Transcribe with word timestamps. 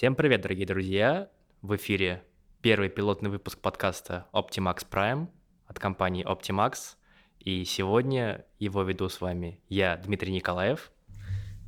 Всем 0.00 0.14
привет, 0.14 0.40
дорогие 0.40 0.66
друзья! 0.66 1.28
В 1.60 1.76
эфире 1.76 2.24
первый 2.62 2.88
пилотный 2.88 3.28
выпуск 3.28 3.58
подкаста 3.60 4.26
Optimax 4.32 4.86
Prime 4.90 5.28
от 5.66 5.78
компании 5.78 6.24
Optimax. 6.24 6.96
И 7.38 7.66
сегодня 7.66 8.46
его 8.58 8.82
веду 8.82 9.10
с 9.10 9.20
вами 9.20 9.60
я, 9.68 9.98
Дмитрий 9.98 10.32
Николаев. 10.32 10.90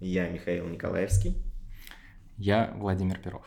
Я 0.00 0.30
Михаил 0.30 0.66
Николаевский. 0.66 1.36
Я 2.36 2.72
Владимир 2.76 3.18
Перов. 3.18 3.46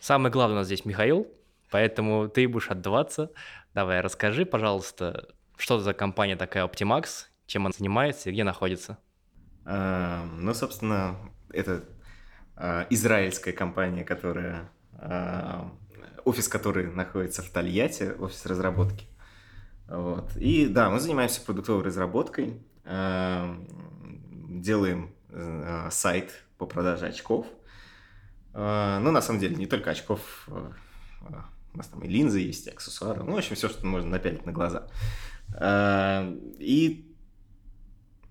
Самый 0.00 0.30
главный 0.30 0.54
у 0.54 0.58
нас 0.58 0.66
здесь 0.66 0.84
Михаил, 0.84 1.28
поэтому 1.70 2.28
ты 2.28 2.48
будешь 2.48 2.70
отдаваться. 2.70 3.30
Давай, 3.74 4.00
расскажи, 4.00 4.46
пожалуйста, 4.46 5.28
что 5.56 5.78
за 5.78 5.92
компания 5.92 6.36
такая 6.36 6.66
Optimax, 6.66 7.26
чем 7.46 7.66
она 7.66 7.74
занимается 7.76 8.30
и 8.30 8.32
где 8.32 8.44
находится? 8.44 8.98
А, 9.64 10.24
ну, 10.38 10.54
собственно, 10.54 11.16
это 11.52 11.84
а, 12.56 12.86
израильская 12.90 13.52
компания, 13.52 14.04
которая 14.04 14.70
а, 14.94 15.70
офис 16.24 16.48
которой 16.48 16.90
находится 16.90 17.42
в 17.42 17.50
Тольятти, 17.50 18.14
офис 18.18 18.44
разработки. 18.46 19.06
Вот. 19.86 20.36
И 20.36 20.66
да, 20.66 20.90
мы 20.90 21.00
занимаемся 21.00 21.40
продуктовой 21.42 21.84
разработкой, 21.84 22.62
а, 22.84 23.56
делаем 24.48 25.14
сайт 25.90 26.32
по 26.60 26.66
продаже 26.66 27.06
очков. 27.06 27.46
Ну, 28.52 29.10
на 29.10 29.22
самом 29.22 29.40
деле, 29.40 29.56
не 29.56 29.66
только 29.66 29.90
очков, 29.90 30.46
у 30.46 31.76
нас 31.76 31.88
там 31.88 32.02
и 32.02 32.08
линзы 32.08 32.40
есть, 32.40 32.66
и 32.66 32.70
аксессуары, 32.70 33.24
ну, 33.24 33.34
в 33.34 33.38
общем, 33.38 33.56
все, 33.56 33.68
что 33.68 33.86
можно 33.86 34.10
напялить 34.10 34.44
на 34.44 34.52
глаза. 34.52 34.86
И, 36.58 37.14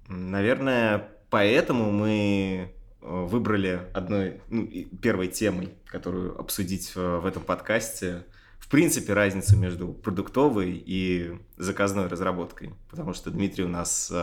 наверное, 0.08 1.09
поэтому 1.30 1.91
мы 1.91 2.75
выбрали 3.02 3.88
одной, 3.94 4.41
ну, 4.49 4.67
первой 5.02 5.27
темой, 5.30 5.73
которую 5.86 6.38
обсудить 6.39 6.93
в 6.95 7.25
этом 7.25 7.41
подкасте, 7.43 8.25
в 8.59 8.67
принципе, 8.69 9.14
разницу 9.14 9.58
между 9.58 9.93
продуктовой 9.93 10.83
и 10.86 11.39
заказной 11.58 12.08
разработкой. 12.08 12.75
Потому 12.89 13.14
что 13.14 13.31
Дмитрий 13.31 13.64
у 13.64 13.69
нас 13.69 14.14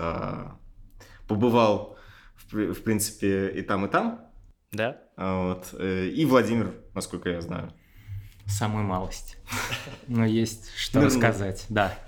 побывал, 1.26 1.95
в, 2.50 2.74
в 2.74 2.82
принципе, 2.82 3.48
и 3.48 3.62
там, 3.62 3.86
и 3.86 3.88
там. 3.88 4.26
Да. 4.72 5.00
Вот. 5.16 5.74
Э, 5.78 6.06
и 6.06 6.24
Владимир, 6.24 6.74
насколько 6.94 7.30
я 7.30 7.40
знаю. 7.40 7.72
Самую 8.46 8.84
малость. 8.84 9.38
Но 10.06 10.24
есть 10.24 10.74
что 10.76 11.02
рассказать, 11.02 11.66
да. 11.68 11.98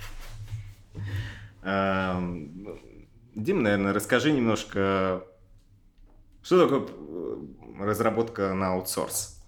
Дим, 3.34 3.62
наверное, 3.62 3.92
расскажи 3.92 4.33
немножко 4.33 5.25
что 6.48 6.67
такое 6.67 6.89
э, 6.89 7.84
разработка 7.84 8.55
на 8.55 8.69
аутсорс? 8.69 9.45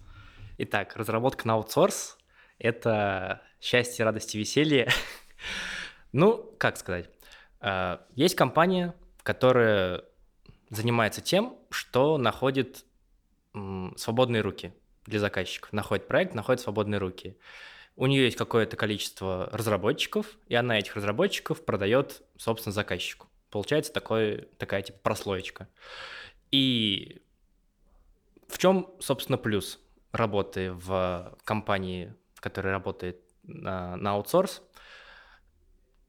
Итак, 0.59 0.95
разработка 0.95 1.47
на 1.47 1.55
аутсорс— 1.55 2.15
это 2.59 3.41
счастье, 3.59 4.05
радость 4.05 4.35
и 4.35 4.37
веселье. 4.37 4.87
ну, 6.11 6.53
как 6.59 6.77
сказать? 6.77 7.09
Э, 7.59 7.97
есть 8.13 8.35
компания, 8.35 8.93
которая 9.23 10.03
занимается 10.71 11.21
тем, 11.21 11.55
что 11.69 12.17
находит 12.17 12.85
свободные 13.97 14.41
руки 14.41 14.73
для 15.05 15.19
заказчиков. 15.19 15.71
Находит 15.73 16.07
проект, 16.07 16.33
находит 16.33 16.61
свободные 16.61 16.97
руки. 16.97 17.37
У 17.97 18.07
нее 18.07 18.23
есть 18.23 18.37
какое-то 18.37 18.77
количество 18.77 19.49
разработчиков, 19.51 20.25
и 20.47 20.55
она 20.55 20.79
этих 20.79 20.95
разработчиков 20.95 21.63
продает, 21.63 22.23
собственно, 22.37 22.73
заказчику. 22.73 23.27
Получается 23.49 23.91
такой, 23.91 24.47
такая 24.57 24.81
типа 24.81 24.97
прослоечка. 25.03 25.67
И 26.51 27.21
в 28.47 28.57
чем, 28.57 28.93
собственно, 28.99 29.37
плюс 29.37 29.79
работы 30.13 30.71
в 30.71 31.37
компании, 31.43 32.15
которая 32.35 32.73
работает 32.73 33.21
на, 33.43 33.97
на 33.97 34.11
аутсорс? 34.13 34.61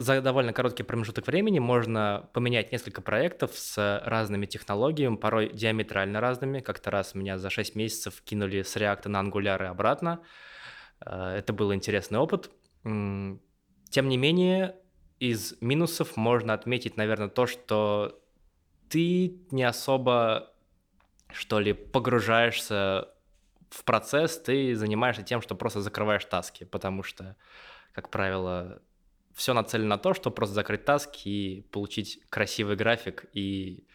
За 0.02 0.20
довольно 0.20 0.52
короткий 0.52 0.82
промежуток 0.82 1.28
времени 1.28 1.60
можно 1.60 2.28
поменять 2.32 2.72
несколько 2.72 3.00
проектов 3.00 3.56
с 3.56 4.00
разными 4.04 4.46
технологиями, 4.46 5.14
порой 5.14 5.52
диаметрально 5.52 6.20
разными. 6.20 6.58
Как-то 6.58 6.90
раз 6.90 7.14
меня 7.14 7.38
за 7.38 7.50
6 7.50 7.76
месяцев 7.76 8.20
кинули 8.24 8.62
с 8.62 8.76
React 8.76 9.06
на 9.06 9.22
Angular 9.22 9.62
и 9.62 9.66
обратно. 9.66 10.20
Э, 11.06 11.36
это 11.36 11.52
был 11.52 11.72
интересный 11.72 12.18
опыт. 12.18 12.50
Тем 12.82 14.08
не 14.08 14.16
менее, 14.16 14.74
из 15.20 15.54
минусов 15.60 16.16
можно 16.16 16.52
отметить, 16.52 16.96
наверное, 16.96 17.28
то, 17.28 17.46
что 17.46 18.20
ты 18.88 19.38
не 19.52 19.62
особо, 19.62 20.52
что 21.32 21.60
ли, 21.60 21.74
погружаешься 21.74 23.08
в 23.70 23.84
процесс, 23.84 24.36
ты 24.36 24.74
занимаешься 24.74 25.22
тем, 25.22 25.40
что 25.40 25.54
просто 25.54 25.80
закрываешь 25.80 26.24
таски, 26.24 26.64
потому 26.64 27.04
что, 27.04 27.36
как 27.92 28.10
правило, 28.10 28.82
все 29.34 29.54
нацелено 29.54 29.88
на 29.88 29.98
то, 29.98 30.14
чтобы 30.14 30.34
просто 30.34 30.54
закрыть 30.54 30.84
таски 30.84 31.28
и 31.28 31.60
получить 31.70 32.20
красивый 32.28 32.76
график 32.76 33.26
и 33.32 33.86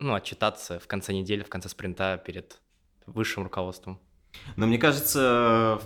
ну, 0.00 0.14
отчитаться 0.14 0.78
в 0.78 0.86
конце 0.86 1.12
недели, 1.12 1.42
в 1.42 1.48
конце 1.48 1.68
спринта 1.68 2.22
перед 2.24 2.60
высшим 3.06 3.44
руководством. 3.44 4.00
Но 4.56 4.66
мне 4.66 4.78
кажется, 4.78 5.80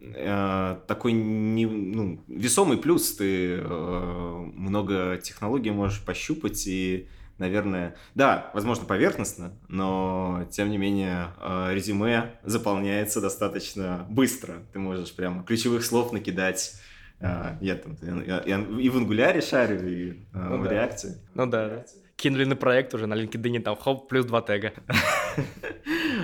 э, 0.00 0.80
такой 0.86 1.12
не, 1.12 1.66
ну, 1.66 2.24
весомый 2.28 2.78
плюс, 2.78 3.14
ты 3.16 3.56
э, 3.56 4.50
много 4.54 5.18
технологий 5.22 5.70
можешь 5.70 6.04
пощупать 6.04 6.66
и 6.66 7.08
наверное, 7.40 7.96
да, 8.14 8.50
возможно, 8.52 8.84
поверхностно, 8.84 9.54
но, 9.66 10.46
тем 10.50 10.70
не 10.70 10.76
менее, 10.76 11.28
э, 11.40 11.70
резюме 11.72 12.38
заполняется 12.44 13.22
достаточно 13.22 14.06
быстро. 14.10 14.62
Ты 14.74 14.78
можешь 14.78 15.12
прямо 15.12 15.42
ключевых 15.42 15.84
слов 15.84 16.12
накидать. 16.12 16.74
Э, 17.20 17.56
я 17.60 17.76
там 17.76 17.96
я, 18.02 18.42
я 18.46 18.60
и 18.60 18.88
в 18.88 18.96
ангуляре 18.96 19.40
шарю, 19.40 19.86
и 19.86 20.10
э, 20.10 20.14
ну, 20.32 20.58
в 20.58 20.64
да. 20.64 20.70
реакции. 20.70 21.18
Ну 21.34 21.46
да, 21.46 21.68
да. 21.68 21.84
Кинули 22.16 22.44
на 22.44 22.56
проект 22.56 22.94
уже 22.94 23.06
на 23.06 23.14
LinkedIn, 23.14 23.60
там 23.60 23.76
хоп, 23.76 24.08
плюс 24.08 24.26
два 24.26 24.42
тега. 24.42 24.72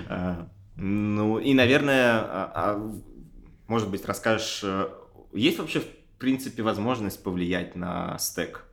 Ну, 0.79 1.39
и, 1.39 1.55
наверное, 1.55 2.19
а, 2.19 2.53
а, 2.55 2.93
может 3.67 3.89
быть, 3.89 4.05
расскажешь, 4.05 4.63
есть 5.33 5.59
вообще, 5.59 5.81
в 5.81 5.87
принципе, 6.19 6.63
возможность 6.63 7.23
повлиять 7.23 7.77
на 7.77 8.19
стек? 8.19 8.67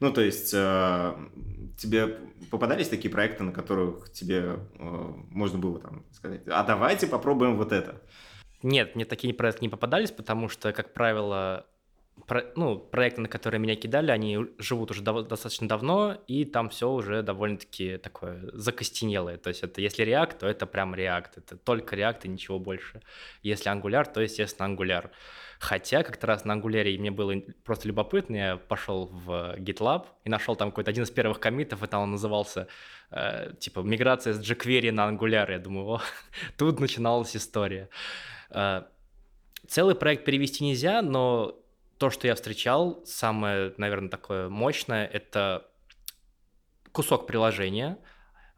Ну, 0.00 0.12
то 0.12 0.20
есть, 0.20 0.50
тебе 0.50 2.18
попадались 2.50 2.88
такие 2.88 3.10
проекты, 3.10 3.42
на 3.42 3.52
которых 3.52 4.10
тебе 4.12 4.58
э, 4.78 5.12
можно 5.30 5.58
было 5.58 5.80
там 5.80 6.04
сказать, 6.12 6.42
а 6.46 6.62
давайте 6.62 7.06
попробуем 7.06 7.56
вот 7.56 7.72
это? 7.72 8.00
Нет, 8.64 8.96
мне 8.96 9.04
такие 9.04 9.34
проекты 9.34 9.60
не 9.60 9.68
попадались, 9.68 10.10
потому 10.10 10.48
что, 10.48 10.72
как 10.72 10.94
правило, 10.94 11.66
про, 12.26 12.44
ну, 12.56 12.78
проекты, 12.78 13.20
на 13.20 13.28
которые 13.28 13.60
меня 13.60 13.76
кидали, 13.76 14.10
они 14.10 14.38
живут 14.56 14.90
уже 14.90 15.02
дов- 15.02 15.28
достаточно 15.28 15.68
давно, 15.68 16.16
и 16.28 16.46
там 16.46 16.70
все 16.70 16.90
уже 16.90 17.22
довольно-таки 17.22 17.98
такое 17.98 18.40
закостенелое. 18.54 19.36
То 19.36 19.48
есть 19.48 19.62
это 19.62 19.82
если 19.82 20.06
React, 20.06 20.38
то 20.38 20.46
это 20.46 20.64
прям 20.64 20.94
React, 20.94 21.30
это 21.36 21.58
только 21.58 21.94
React 21.94 22.20
и 22.24 22.28
ничего 22.28 22.58
больше. 22.58 23.02
Если 23.42 23.70
Angular, 23.70 24.10
то, 24.10 24.22
естественно, 24.22 24.66
Angular. 24.66 25.10
Хотя 25.58 26.02
как-то 26.02 26.26
раз 26.26 26.46
на 26.46 26.56
Angular 26.56 26.98
мне 26.98 27.10
было 27.10 27.34
просто 27.64 27.86
любопытно, 27.86 28.36
я 28.36 28.56
пошел 28.56 29.10
в 29.12 29.56
GitLab 29.58 30.06
и 30.24 30.30
нашел 30.30 30.56
там 30.56 30.70
какой-то 30.70 30.90
один 30.90 31.04
из 31.04 31.10
первых 31.10 31.38
комитов, 31.38 31.82
и 31.82 31.86
там 31.86 32.02
он 32.04 32.12
назывался 32.12 32.68
э, 33.10 33.52
типа 33.58 33.80
«Миграция 33.80 34.32
с 34.32 34.40
jQuery 34.40 34.90
на 34.90 35.10
Angular». 35.10 35.50
Я 35.50 35.58
думаю, 35.58 35.86
о, 35.86 36.00
тут 36.56 36.80
начиналась 36.80 37.36
история. 37.36 37.90
Э, 38.50 38.82
целый 39.66 39.94
проект 39.94 40.24
перевести 40.24 40.64
нельзя, 40.64 41.02
но 41.02 41.58
то, 41.98 42.10
что 42.10 42.26
я 42.26 42.34
встречал, 42.34 43.02
самое, 43.04 43.74
наверное, 43.76 44.10
такое 44.10 44.48
мощное, 44.48 45.06
это 45.06 45.66
кусок 46.92 47.26
приложения, 47.26 47.98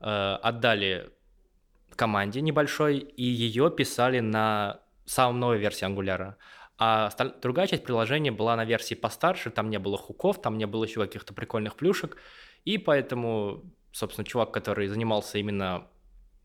э, 0.00 0.38
отдали 0.42 1.10
команде 1.96 2.40
небольшой, 2.40 2.98
и 2.98 3.24
ее 3.24 3.70
писали 3.70 4.20
на 4.20 4.80
самой 5.06 5.38
новой 5.38 5.58
версии 5.58 5.86
Angular. 5.86 6.34
А 6.78 7.10
другая 7.40 7.66
часть 7.66 7.84
приложения 7.84 8.30
была 8.30 8.54
на 8.54 8.64
версии 8.64 8.94
постарше, 8.94 9.50
там 9.50 9.70
не 9.70 9.78
было 9.78 9.96
хуков, 9.96 10.40
там 10.42 10.58
не 10.58 10.66
было 10.66 10.84
еще 10.84 11.00
каких-то 11.00 11.32
прикольных 11.32 11.74
плюшек, 11.74 12.18
и 12.64 12.76
поэтому, 12.76 13.62
собственно, 13.92 14.26
чувак, 14.26 14.52
который 14.52 14.86
занимался 14.88 15.38
именно 15.38 15.88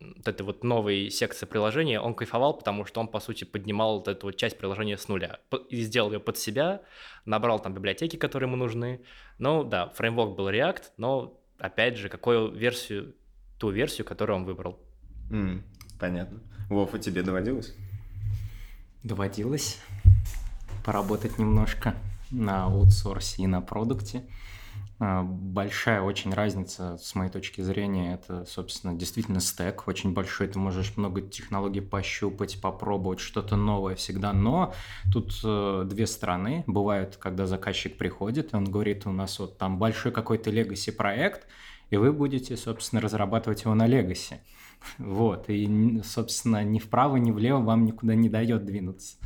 вот 0.01 0.27
этой 0.27 0.41
вот 0.43 0.63
новой 0.63 1.09
секцией 1.09 1.49
приложения, 1.49 1.99
он 1.99 2.13
кайфовал, 2.15 2.57
потому 2.57 2.85
что 2.85 2.99
он, 2.99 3.07
по 3.07 3.19
сути, 3.19 3.43
поднимал 3.43 3.99
вот 3.99 4.07
эту 4.07 4.27
вот 4.27 4.35
часть 4.35 4.57
приложения 4.57 4.97
с 4.97 5.07
нуля 5.07 5.39
и 5.69 5.81
сделал 5.81 6.11
ее 6.11 6.19
под 6.19 6.37
себя, 6.37 6.81
набрал 7.25 7.59
там 7.59 7.73
библиотеки, 7.73 8.15
которые 8.15 8.47
ему 8.47 8.57
нужны. 8.57 9.01
Ну 9.37 9.63
да, 9.63 9.89
фреймворк 9.89 10.35
был 10.35 10.49
React, 10.49 10.83
но, 10.97 11.39
опять 11.57 11.97
же, 11.97 12.09
какую 12.09 12.51
версию, 12.51 13.15
ту 13.57 13.69
версию, 13.69 14.05
которую 14.05 14.37
он 14.37 14.45
выбрал. 14.45 14.79
Mm. 15.29 15.61
Понятно. 15.99 16.39
Вов, 16.69 16.93
а 16.93 16.99
тебе 16.99 17.21
доводилось? 17.21 17.75
Доводилось 19.03 19.79
поработать 20.83 21.37
немножко 21.37 21.95
на 22.31 22.65
аутсорсе 22.65 23.43
и 23.43 23.47
на 23.47 23.61
продукте. 23.61 24.23
А, 25.03 25.23
большая 25.23 26.01
очень 26.01 26.31
разница, 26.31 26.95
с 27.01 27.15
моей 27.15 27.31
точки 27.31 27.61
зрения, 27.61 28.13
это, 28.13 28.45
собственно, 28.45 28.93
действительно 28.93 29.39
стек 29.39 29.87
очень 29.87 30.13
большой. 30.13 30.47
Ты 30.47 30.59
можешь 30.59 30.95
много 30.95 31.21
технологий 31.21 31.81
пощупать, 31.81 32.61
попробовать 32.61 33.19
что-то 33.19 33.55
новое 33.55 33.95
всегда. 33.95 34.31
Но 34.31 34.75
тут 35.11 35.41
э, 35.43 35.85
две 35.89 36.05
стороны. 36.05 36.63
Бывают, 36.67 37.17
когда 37.17 37.47
заказчик 37.47 37.97
приходит, 37.97 38.53
и 38.53 38.55
он 38.55 38.65
говорит, 38.65 39.07
у 39.07 39.11
нас 39.11 39.39
вот 39.39 39.57
там 39.57 39.79
большой 39.79 40.11
какой-то 40.11 40.51
legacy 40.51 40.91
проект, 40.91 41.47
и 41.89 41.97
вы 41.97 42.13
будете, 42.13 42.55
собственно, 42.55 43.01
разрабатывать 43.01 43.63
его 43.63 43.73
на 43.73 43.87
legacy. 43.87 44.37
Вот, 44.99 45.49
и, 45.49 46.01
собственно, 46.03 46.63
ни 46.63 46.77
вправо, 46.77 47.17
ни 47.17 47.31
влево 47.31 47.59
вам 47.59 47.85
никуда 47.85 48.13
не 48.13 48.29
дает 48.29 48.65
двинуться. 48.65 49.17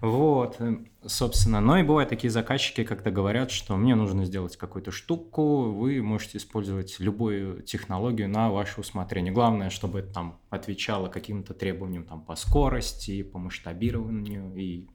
Вот, 0.00 0.56
э, 0.60 0.78
собственно. 1.04 1.60
Но 1.60 1.78
и 1.78 1.82
бывают 1.82 2.08
такие 2.08 2.30
заказчики, 2.30 2.84
когда 2.84 3.10
говорят, 3.10 3.50
что 3.50 3.76
мне 3.76 3.94
нужно 3.94 4.24
сделать 4.24 4.56
какую-то 4.56 4.90
штуку, 4.92 5.70
вы 5.72 6.00
можете 6.02 6.38
использовать 6.38 7.00
любую 7.00 7.62
технологию 7.62 8.28
на 8.28 8.50
ваше 8.50 8.80
усмотрение. 8.80 9.32
Главное, 9.32 9.70
чтобы 9.70 10.00
это 10.00 10.12
там 10.12 10.38
отвечало 10.50 11.08
каким-то 11.08 11.54
требованиям 11.54 12.04
там, 12.04 12.20
по 12.20 12.36
скорости, 12.36 13.22
по 13.22 13.38
масштабированию 13.38 14.54
и 14.54 14.88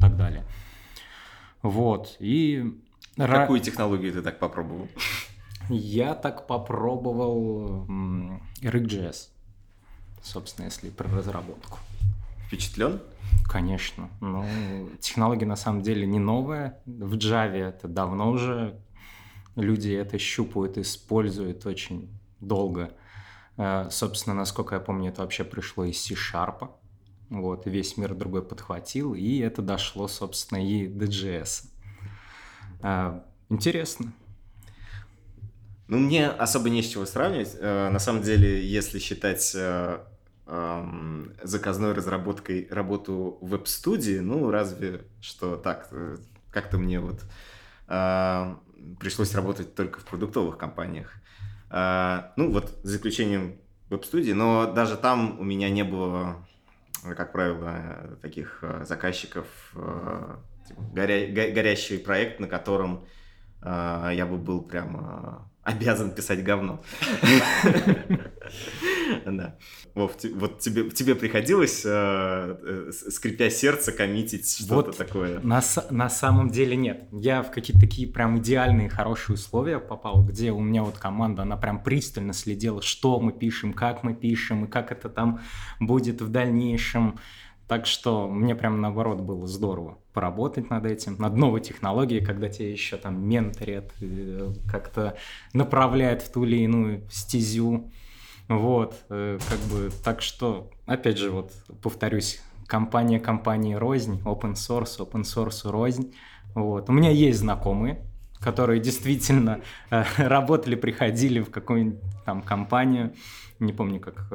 так 0.00 0.16
далее. 0.16 0.44
Вот, 1.62 2.16
и... 2.20 2.80
Какую 3.16 3.60
технологию 3.60 4.12
ты 4.12 4.22
так 4.22 4.38
попробовал? 4.38 4.88
Я 5.68 6.14
так 6.14 6.46
попробовал 6.46 7.86
RxJS, 8.62 9.30
собственно, 10.22 10.66
если 10.66 10.90
про 10.90 11.08
разработку. 11.08 11.78
Впечатлен? 12.46 13.00
Конечно. 13.48 14.10
Ну, 14.20 14.44
технология 15.00 15.46
на 15.46 15.56
самом 15.56 15.82
деле 15.82 16.06
не 16.06 16.18
новая. 16.18 16.80
В 16.84 17.14
Java 17.14 17.56
это 17.56 17.88
давно 17.88 18.30
уже 18.30 18.78
люди 19.54 19.90
это 19.92 20.18
щупают, 20.18 20.78
используют 20.78 21.66
очень 21.66 22.10
долго. 22.40 22.92
Э, 23.56 23.88
собственно, 23.90 24.34
насколько 24.34 24.74
я 24.74 24.80
помню, 24.80 25.10
это 25.10 25.22
вообще 25.22 25.44
пришло 25.44 25.84
из 25.84 26.00
C-Sharp. 26.02 26.70
Вот, 27.30 27.66
весь 27.66 27.96
мир 27.96 28.14
другой 28.14 28.42
подхватил, 28.42 29.14
и 29.14 29.38
это 29.38 29.62
дошло, 29.62 30.06
собственно, 30.06 30.64
и 30.64 30.86
до 30.86 31.06
JS. 31.06 31.66
Э, 32.82 33.20
интересно. 33.48 34.12
Ну, 35.88 35.98
мне 35.98 36.28
особо 36.28 36.68
не 36.68 36.82
с 36.82 36.88
чего 36.88 37.06
сравнивать. 37.06 37.56
Э, 37.58 37.88
на 37.90 37.98
самом 37.98 38.22
деле, 38.22 38.64
если 38.66 38.98
считать 38.98 39.56
заказной 40.46 41.92
разработкой 41.92 42.68
работу 42.70 43.38
в 43.40 43.48
веб-студии, 43.48 44.20
ну, 44.20 44.50
разве 44.50 45.02
что 45.20 45.56
так, 45.56 45.88
э, 45.90 46.18
как-то 46.52 46.78
мне 46.78 47.00
вот 47.00 47.24
э, 47.88 48.54
пришлось 49.00 49.34
работать 49.34 49.74
только 49.74 49.98
в 49.98 50.04
продуктовых 50.04 50.56
компаниях. 50.56 51.12
Э, 51.70 52.30
ну, 52.36 52.52
вот 52.52 52.78
за 52.84 52.96
исключением 52.96 53.58
веб-студии, 53.90 54.32
но 54.32 54.72
даже 54.72 54.96
там 54.96 55.40
у 55.40 55.44
меня 55.44 55.68
не 55.68 55.82
было, 55.82 56.46
как 57.02 57.32
правило, 57.32 58.16
таких 58.22 58.60
э, 58.62 58.84
заказчиков, 58.86 59.46
э, 59.74 60.36
типа, 60.68 60.82
горя 60.94 61.26
горящий 61.52 61.98
проект, 61.98 62.38
на 62.38 62.46
котором 62.46 63.04
э, 63.62 64.10
я 64.14 64.26
бы 64.26 64.36
был 64.36 64.62
прямо 64.62 65.50
обязан 65.64 66.12
писать 66.12 66.44
говно. 66.44 66.80
Да. 69.26 69.56
Вов, 69.94 70.16
вот 70.34 70.58
тебе, 70.58 70.90
тебе 70.90 71.14
приходилось, 71.14 71.82
э, 71.84 71.88
э, 71.90 72.90
скрипя 72.92 73.50
сердце, 73.50 73.92
коммитить 73.92 74.48
что-то 74.50 74.74
вот 74.74 74.96
такое? 74.96 75.40
На, 75.40 75.62
на 75.90 76.08
самом 76.08 76.50
деле 76.50 76.76
нет. 76.76 77.08
Я 77.12 77.42
в 77.42 77.50
какие-то 77.50 77.80
такие 77.80 78.08
прям 78.08 78.38
идеальные, 78.38 78.88
хорошие 78.88 79.34
условия 79.34 79.78
попал, 79.78 80.24
где 80.24 80.52
у 80.52 80.60
меня 80.60 80.82
вот 80.82 80.98
команда, 80.98 81.42
она 81.42 81.56
прям 81.56 81.82
пристально 81.82 82.32
следила, 82.32 82.82
что 82.82 83.20
мы 83.20 83.32
пишем, 83.32 83.72
как 83.72 84.02
мы 84.02 84.14
пишем, 84.14 84.64
и 84.64 84.68
как 84.68 84.92
это 84.92 85.08
там 85.08 85.40
будет 85.80 86.20
в 86.20 86.28
дальнейшем. 86.28 87.18
Так 87.68 87.86
что 87.86 88.28
мне 88.28 88.54
прям 88.54 88.80
наоборот 88.80 89.20
было 89.20 89.48
здорово 89.48 89.98
поработать 90.12 90.70
над 90.70 90.86
этим, 90.86 91.16
над 91.18 91.36
новой 91.36 91.60
технологией, 91.60 92.24
когда 92.24 92.48
тебе 92.48 92.70
еще 92.70 92.96
там 92.96 93.28
менторят, 93.28 93.92
э, 94.00 94.52
как-то 94.70 95.16
направляют 95.52 96.22
в 96.22 96.30
ту 96.32 96.44
или 96.44 96.58
иную 96.58 97.02
стезю. 97.10 97.90
Вот, 98.48 98.94
э, 99.08 99.38
как 99.48 99.58
бы, 99.70 99.90
так 100.04 100.22
что, 100.22 100.70
опять 100.86 101.18
же, 101.18 101.30
вот, 101.30 101.52
повторюсь, 101.82 102.40
компания 102.66 103.18
компании 103.18 103.74
рознь, 103.74 104.20
open 104.24 104.54
source, 104.54 104.98
open 104.98 105.22
source 105.22 105.68
рознь. 105.68 106.14
Вот. 106.54 106.88
У 106.88 106.92
меня 106.92 107.10
есть 107.10 107.40
знакомые, 107.40 108.04
которые 108.40 108.80
действительно 108.80 109.60
э, 109.90 110.04
работали, 110.18 110.76
приходили 110.76 111.40
в 111.40 111.50
какую-нибудь 111.50 112.00
там 112.24 112.42
компанию, 112.42 113.14
не 113.58 113.72
помню, 113.72 114.00
как 114.00 114.28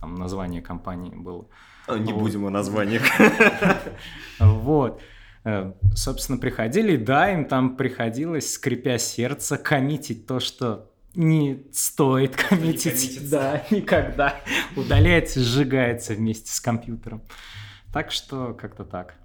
там 0.00 0.14
название 0.14 0.62
компании 0.62 1.14
было, 1.14 1.46
а, 1.86 1.98
не 1.98 2.12
вот. 2.12 2.22
будем 2.22 2.46
о 2.46 2.50
названиях. 2.50 3.02
Вот. 4.38 5.00
Э, 5.44 5.72
собственно, 5.94 6.38
приходили, 6.38 6.96
да, 6.96 7.32
им 7.32 7.46
там 7.46 7.76
приходилось, 7.76 8.52
скрипя 8.52 8.98
сердце, 8.98 9.58
коммитить 9.58 10.26
то, 10.26 10.40
что 10.40 10.91
не 11.14 11.66
стоит 11.72 12.36
коммитить. 12.36 13.20
Не 13.20 13.28
да, 13.28 13.64
никогда. 13.70 14.40
Удаляется, 14.76 15.40
сжигается 15.40 16.14
вместе 16.14 16.50
с 16.50 16.60
компьютером. 16.60 17.22
Так 17.92 18.10
что 18.10 18.54
как-то 18.54 18.84
так. 18.84 19.16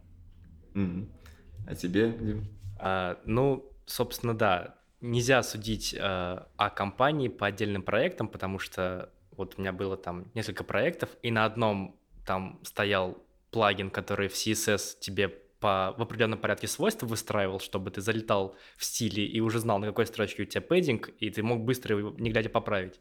А 0.76 1.76
тебе, 1.76 2.12
Дим? 2.12 2.48
А, 2.80 3.20
ну, 3.26 3.72
собственно, 3.86 4.38
да. 4.38 4.76
Нельзя 5.00 5.44
судить 5.44 5.94
э, 5.94 6.00
о 6.00 6.70
компании 6.72 7.28
по 7.28 7.46
отдельным 7.46 7.84
проектам, 7.84 8.28
потому 8.28 8.58
что 8.58 9.12
вот 9.36 9.54
у 9.58 9.62
меня 9.62 9.72
было 9.72 9.96
там 9.96 10.26
несколько 10.34 10.64
проектов, 10.64 11.10
и 11.22 11.30
на 11.30 11.46
одном 11.46 12.00
там 12.26 12.60
стоял 12.64 13.24
плагин, 13.52 13.92
который 13.92 14.28
в 14.28 14.34
CSS 14.34 15.00
тебе 15.00 15.34
по, 15.60 15.96
в 15.98 16.02
определенном 16.02 16.40
порядке 16.40 16.68
свойств 16.68 17.04
выстраивал, 17.04 17.60
чтобы 17.60 17.92
ты 17.92 18.02
залетал 18.02 18.56
в 18.78 18.86
стиле 18.86 19.26
и 19.26 19.40
уже 19.40 19.60
знал, 19.60 19.80
на 19.80 19.88
какой 19.88 20.06
строчке 20.06 20.44
у 20.44 20.46
тебя 20.46 20.62
пэддинг, 20.62 21.10
и 21.20 21.30
ты 21.30 21.44
мог 21.44 21.64
быстро 21.64 21.98
его, 21.98 22.14
не 22.18 22.30
глядя, 22.30 22.50
поправить. 22.50 23.00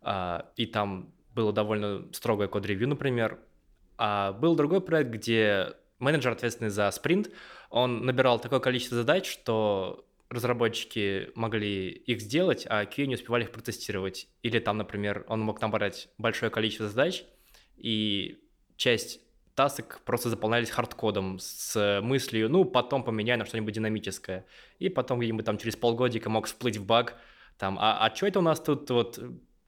А, 0.00 0.50
и 0.56 0.66
там 0.66 1.12
было 1.34 1.52
довольно 1.52 2.06
строгое 2.12 2.48
код-ревью, 2.48 2.88
например. 2.88 3.38
А 3.98 4.32
был 4.32 4.56
другой 4.56 4.80
проект, 4.80 5.10
где 5.10 5.74
менеджер, 5.98 6.32
ответственный 6.32 6.70
за 6.70 6.90
спринт, 6.90 7.30
он 7.70 8.04
набирал 8.04 8.38
такое 8.38 8.60
количество 8.60 8.96
задач, 8.96 9.30
что 9.30 10.06
разработчики 10.28 11.30
могли 11.34 11.90
их 11.90 12.20
сделать, 12.20 12.66
а 12.68 12.84
QA 12.84 13.06
не 13.06 13.14
успевали 13.14 13.44
их 13.44 13.52
протестировать. 13.52 14.28
Или 14.42 14.58
там, 14.58 14.78
например, 14.78 15.24
он 15.28 15.40
мог 15.40 15.60
набрать 15.60 16.08
большое 16.18 16.50
количество 16.50 16.88
задач, 16.88 17.24
и 17.76 18.38
часть 18.76 19.20
тасок 19.56 20.00
просто 20.04 20.28
заполнялись 20.28 20.70
хардкодом 20.70 21.38
с 21.40 22.00
мыслью, 22.02 22.48
ну, 22.48 22.64
потом 22.64 23.02
поменяй 23.02 23.36
на 23.36 23.46
что-нибудь 23.46 23.74
динамическое. 23.74 24.44
И 24.78 24.88
потом 24.88 25.18
где-нибудь 25.18 25.44
там 25.44 25.58
через 25.58 25.74
полгодика 25.76 26.30
мог 26.30 26.46
всплыть 26.46 26.84
баг, 26.84 27.16
там, 27.58 27.78
а, 27.80 28.06
а 28.06 28.14
что 28.14 28.26
это 28.26 28.38
у 28.38 28.42
нас 28.42 28.60
тут 28.60 28.90
вот 28.90 29.18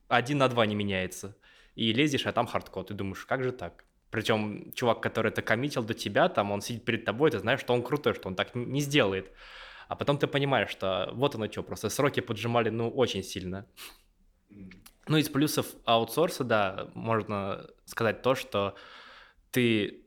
один 0.08 0.38
на 0.38 0.48
два 0.48 0.66
не 0.66 0.74
меняется? 0.74 1.36
И 1.74 1.92
лезешь, 1.92 2.26
а 2.26 2.32
там 2.32 2.46
хардкод, 2.46 2.90
и 2.90 2.94
думаешь, 2.94 3.24
как 3.24 3.42
же 3.42 3.50
так? 3.50 3.84
Причем 4.10 4.72
чувак, 4.72 5.00
который 5.00 5.28
это 5.28 5.42
коммитил 5.42 5.82
до 5.82 5.94
тебя, 5.94 6.28
там 6.28 6.50
он 6.50 6.60
сидит 6.60 6.84
перед 6.84 7.04
тобой, 7.04 7.30
ты 7.30 7.38
знаешь, 7.38 7.60
что 7.60 7.72
он 7.72 7.82
крутой, 7.82 8.14
что 8.14 8.28
он 8.28 8.34
так 8.34 8.54
не 8.54 8.80
сделает. 8.80 9.30
А 9.88 9.96
потом 9.96 10.18
ты 10.18 10.26
понимаешь, 10.26 10.70
что 10.70 11.10
вот 11.14 11.34
оно 11.34 11.50
что, 11.50 11.62
просто 11.62 11.88
сроки 11.88 12.20
поджимали, 12.20 12.68
ну, 12.68 12.90
очень 12.90 13.22
сильно. 13.22 13.66
Ну, 15.06 15.16
из 15.16 15.30
плюсов 15.30 15.66
аутсорса, 15.86 16.44
да, 16.44 16.90
можно 16.94 17.66
сказать 17.86 18.20
то, 18.20 18.34
что 18.34 18.74
ты 19.50 20.04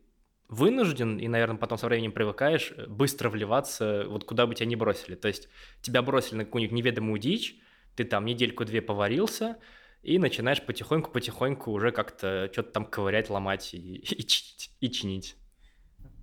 вынужден, 0.51 1.17
и, 1.17 1.27
наверное, 1.27 1.57
потом 1.57 1.77
со 1.77 1.88
временем 1.88 2.12
привыкаешь, 2.12 2.74
э, 2.75 2.86
быстро 2.88 3.29
вливаться, 3.29 4.05
вот 4.07 4.25
куда 4.25 4.45
бы 4.45 4.53
тебя 4.53 4.67
ни 4.67 4.75
бросили. 4.75 5.15
То 5.15 5.29
есть 5.29 5.48
тебя 5.81 6.01
бросили 6.01 6.39
на 6.39 6.45
какую-нибудь 6.45 6.75
неведомую 6.75 7.19
дичь, 7.19 7.55
ты 7.95 8.03
там 8.03 8.25
недельку-две 8.25 8.81
поварился, 8.81 9.57
и 10.03 10.19
начинаешь 10.19 10.62
потихоньку-потихоньку 10.62 11.71
уже 11.71 11.91
как-то 11.91 12.50
что-то 12.51 12.71
там 12.71 12.86
ковырять, 12.86 13.29
ломать 13.29 13.74
и, 13.74 13.95
и, 13.98 14.24
чинить, 14.25 14.71
и 14.81 14.91
чинить. 14.91 15.36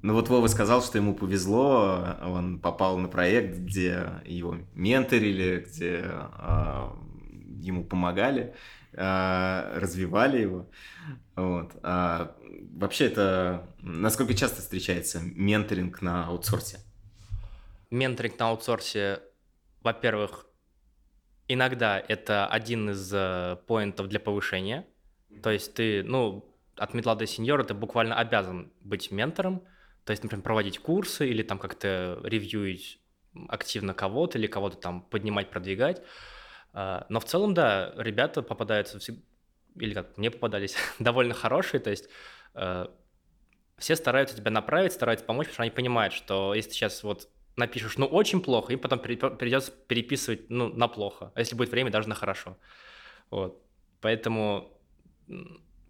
Ну 0.02 0.14
вот 0.14 0.28
Вова 0.28 0.46
сказал, 0.46 0.82
что 0.82 0.98
ему 0.98 1.14
повезло, 1.14 2.16
он 2.22 2.60
попал 2.60 2.98
на 2.98 3.08
проект, 3.08 3.56
где 3.56 4.10
его 4.24 4.58
менторили, 4.74 5.66
где 5.66 6.04
э, 6.04 6.88
ему 7.60 7.82
помогали. 7.82 8.54
А, 9.00 9.78
развивали 9.78 10.40
его. 10.40 10.68
Вот. 11.36 11.70
А 11.84 12.36
вообще 12.72 13.06
это 13.06 13.68
насколько 13.80 14.34
часто 14.34 14.60
встречается 14.60 15.20
менторинг 15.22 16.02
на 16.02 16.26
аутсорсе? 16.26 16.80
Менторинг 17.90 18.38
на 18.40 18.48
аутсорсе, 18.48 19.20
во-первых, 19.82 20.46
иногда 21.46 22.02
это 22.08 22.48
один 22.48 22.90
из 22.90 23.10
э, 23.14 23.56
поинтов 23.68 24.08
для 24.08 24.18
повышения. 24.18 24.84
То 25.44 25.50
есть 25.50 25.74
ты, 25.74 26.02
ну, 26.02 26.44
от 26.76 26.92
медла 26.92 27.14
до 27.14 27.24
сеньора 27.26 27.62
ты 27.62 27.74
буквально 27.74 28.16
обязан 28.16 28.72
быть 28.80 29.12
ментором, 29.12 29.62
то 30.04 30.10
есть, 30.10 30.24
например, 30.24 30.42
проводить 30.42 30.80
курсы 30.80 31.28
или 31.28 31.44
там 31.44 31.58
как-то 31.58 32.18
ревьюить 32.24 33.00
активно 33.48 33.94
кого-то 33.94 34.38
или 34.38 34.48
кого-то 34.48 34.76
там 34.76 35.02
поднимать, 35.02 35.50
продвигать. 35.50 36.02
А, 36.72 37.06
но 37.08 37.20
в 37.20 37.24
целом, 37.24 37.54
да, 37.54 37.92
ребята 37.96 38.42
попадаются, 38.42 38.98
или 39.76 39.94
как 39.94 40.16
мне 40.16 40.30
попадались, 40.30 40.76
довольно 40.98 41.34
хорошие, 41.34 41.80
то 41.80 41.90
есть 41.90 42.08
а, 42.54 42.92
все 43.78 43.96
стараются 43.96 44.36
тебя 44.36 44.50
направить, 44.50 44.92
стараются 44.92 45.24
помочь, 45.24 45.46
потому 45.46 45.54
что 45.54 45.62
они 45.62 45.70
понимают, 45.70 46.12
что 46.12 46.54
если 46.54 46.70
ты 46.70 46.76
сейчас 46.76 47.02
вот 47.02 47.28
напишешь, 47.56 47.98
ну, 47.98 48.06
очень 48.06 48.40
плохо, 48.40 48.72
им 48.72 48.78
потом 48.78 49.00
придется 49.00 49.72
переписывать, 49.88 50.48
ну, 50.48 50.68
на 50.68 50.88
плохо, 50.88 51.32
а 51.34 51.40
если 51.40 51.56
будет 51.56 51.70
время, 51.70 51.90
даже 51.90 52.08
на 52.08 52.14
хорошо. 52.14 52.56
Вот. 53.30 53.62
Поэтому 54.00 54.72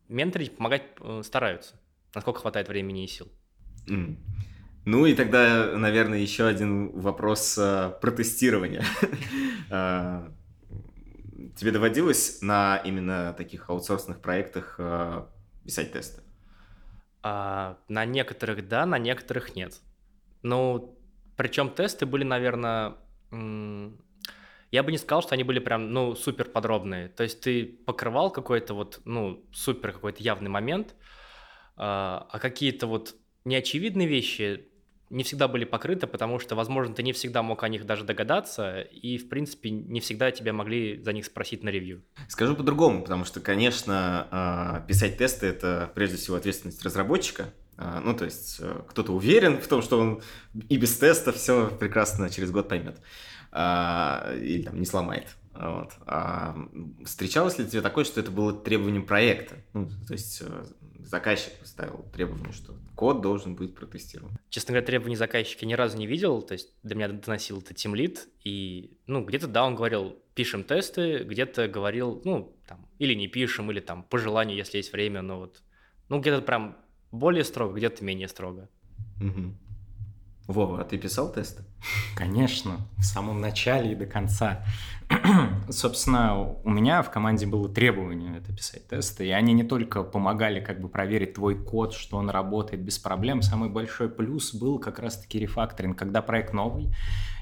менторить, 0.09 0.57
помогать 0.57 0.83
э, 1.01 1.23
стараются, 1.25 1.79
насколько 2.15 2.41
хватает 2.41 2.69
времени 2.69 3.05
и 3.05 3.07
сил. 3.07 3.29
Mm. 3.87 4.17
Ну 4.87 5.05
и 5.05 5.15
тогда, 5.15 5.77
наверное, 5.77 6.19
еще 6.19 6.47
один 6.47 6.99
вопрос 6.99 7.59
э, 7.59 7.93
про 8.01 8.11
тестирование. 8.11 8.83
Тебе 11.59 11.73
доводилось 11.73 12.41
на 12.41 12.77
именно 12.85 13.35
таких 13.37 13.69
аутсорсных 13.69 14.21
проектах 14.21 14.77
э, 14.79 15.27
писать 15.65 15.93
тесты? 15.93 16.23
А, 17.21 17.79
на 17.89 18.05
некоторых 18.05 18.69
да, 18.69 18.87
на 18.87 18.97
некоторых 18.97 19.57
нет. 19.57 19.81
Ну, 20.43 20.97
причем 21.37 21.71
тесты 21.71 22.07
были, 22.07 22.23
наверное, 22.23 22.95
я 23.33 24.83
бы 24.85 24.93
не 24.93 24.99
сказал, 24.99 25.21
что 25.23 25.35
они 25.35 25.43
были 25.43 25.59
прям, 25.59 25.91
ну, 25.93 26.15
супер 26.15 26.45
подробные. 26.45 27.09
То 27.09 27.25
есть 27.25 27.41
ты 27.41 27.65
покрывал 27.65 28.31
какой-то 28.31 28.75
вот, 28.75 29.01
ну, 29.05 29.45
супер 29.53 29.91
какой-то 29.91 30.23
явный 30.23 30.51
момент, 30.51 30.95
а, 31.77 32.29
а 32.31 32.39
какие-то 32.39 32.87
вот 32.87 33.17
неочевидные 33.45 34.07
вещи 34.07 34.71
не 35.11 35.25
всегда 35.25 35.49
были 35.49 35.65
покрыты, 35.65 36.07
потому 36.07 36.39
что, 36.39 36.55
возможно, 36.55 36.95
ты 36.95 37.03
не 37.03 37.13
всегда 37.13 37.43
мог 37.43 37.63
о 37.63 37.69
них 37.69 37.87
даже 37.87 38.05
догадаться, 38.05 38.81
и, 38.81 39.19
в 39.19 39.29
принципе, 39.29 39.71
не 39.71 40.01
всегда 40.01 40.31
тебя 40.31 40.53
могли 40.53 41.01
за 41.03 41.13
них 41.13 41.25
спросить 41.25 41.63
на 41.63 41.71
ревью. 41.71 42.03
Скажу 42.29 42.55
по-другому, 42.55 43.03
потому 43.03 43.25
что, 43.25 43.41
конечно, 43.41 44.29
а, 44.31 44.81
писать 44.87 45.19
тесты— 45.19 45.47
это 45.49 45.91
прежде 45.95 46.17
всего 46.17 46.37
ответственность 46.37 46.83
разработчика, 46.85 47.53
а, 47.77 48.01
ну, 48.01 48.15
то 48.15 48.25
есть 48.25 48.57
э, 48.61 48.81
кто-то 48.89 49.13
уверен 49.13 49.61
в 49.61 49.69
том, 49.69 49.83
что 49.83 50.01
он 50.01 50.21
и 50.69 50.77
без 50.77 50.97
теста 50.99 51.33
все 51.33 51.69
прекрасно 51.69 52.29
через 52.29 52.51
год 52.51 52.69
поймет. 52.69 53.01
А, 53.53 54.35
или 54.35 54.63
там 54.63 54.79
не 54.79 54.85
сломает. 54.85 55.29
Вот. 55.59 55.93
А 56.07 56.57
встречалось 57.05 57.59
ли 57.59 57.67
тебе 57.67 57.83
такое, 57.83 58.05
что 58.05 58.21
это 58.21 58.31
было 58.31 58.53
требованием 58.53 59.05
проекта? 59.05 59.57
Ну, 59.73 59.89
то 60.07 60.13
есть 60.13 60.41
э, 60.41 60.65
заказчик 61.01 61.53
поставил 61.59 62.05
требование, 62.15 62.53
что 62.53 62.77
код 62.95 63.23
должен 63.23 63.57
быть 63.57 63.75
протестирован. 63.75 64.39
Честно 64.51 64.73
говоря, 64.73 64.87
требований 64.87 65.17
заказчика 65.17 65.67
ни 65.67 65.75
разу 65.75 65.99
не 65.99 66.07
видел, 66.07 66.43
то 66.43 66.53
есть 66.53 66.71
до 66.85 66.95
меня 66.95 67.09
доносил 67.09 67.59
это 67.59 67.75
тимлит, 67.75 68.29
и, 68.45 68.97
ну, 69.09 69.25
где-то, 69.25 69.49
да, 69.49 69.65
он 69.65 69.75
говорил, 69.75 70.17
пишем 70.37 70.63
тесты, 70.63 71.25
где-то 71.25 71.67
говорил, 71.67 72.23
ну, 72.25 72.57
там, 72.69 72.87
или 73.01 73.15
не 73.15 73.27
пишем, 73.27 73.73
или 73.73 73.81
там 73.81 74.05
по 74.05 74.19
желанию, 74.19 74.57
если 74.57 74.77
есть 74.77 74.93
время, 74.93 75.23
но 75.23 75.41
вот, 75.41 75.61
ну, 76.09 76.21
где-то 76.21 76.41
прям 76.43 76.77
более 77.11 77.43
строго, 77.43 77.75
где-то 77.75 78.05
менее 78.05 78.29
строго. 78.29 78.69
Угу. 79.21 79.55
Вова, 80.49 80.81
а 80.81 80.85
ты 80.85 80.97
писал 80.97 81.31
тесты? 81.31 81.63
Конечно, 82.17 82.79
в 82.97 83.03
самом 83.03 83.39
начале 83.39 83.93
и 83.93 83.95
до 83.95 84.07
конца. 84.07 84.65
Собственно, 85.69 86.39
у 86.65 86.71
меня 86.71 87.03
в 87.03 87.11
команде 87.11 87.47
было 87.47 87.69
требование 87.69 88.39
это 88.39 88.51
писать 88.55 88.89
тесты, 88.89 89.27
и 89.27 89.31
они 89.31 89.53
не 89.53 89.63
только 89.63 90.03
помогали 90.03 90.61
как 90.61 90.81
бы 90.81 90.89
проверить 90.89 91.35
твой 91.35 91.55
код, 91.55 91.93
что 91.93 92.17
он 92.17 92.31
работает 92.31 92.83
без 92.83 92.99
проблем, 92.99 93.43
самый 93.43 93.69
большой 93.69 94.09
плюс 94.09 94.55
был 94.55 94.79
как 94.79 94.99
раз-таки 94.99 95.39
рефакторинг, 95.39 95.99
когда 95.99 96.23
проект 96.23 96.55
новый, 96.55 96.95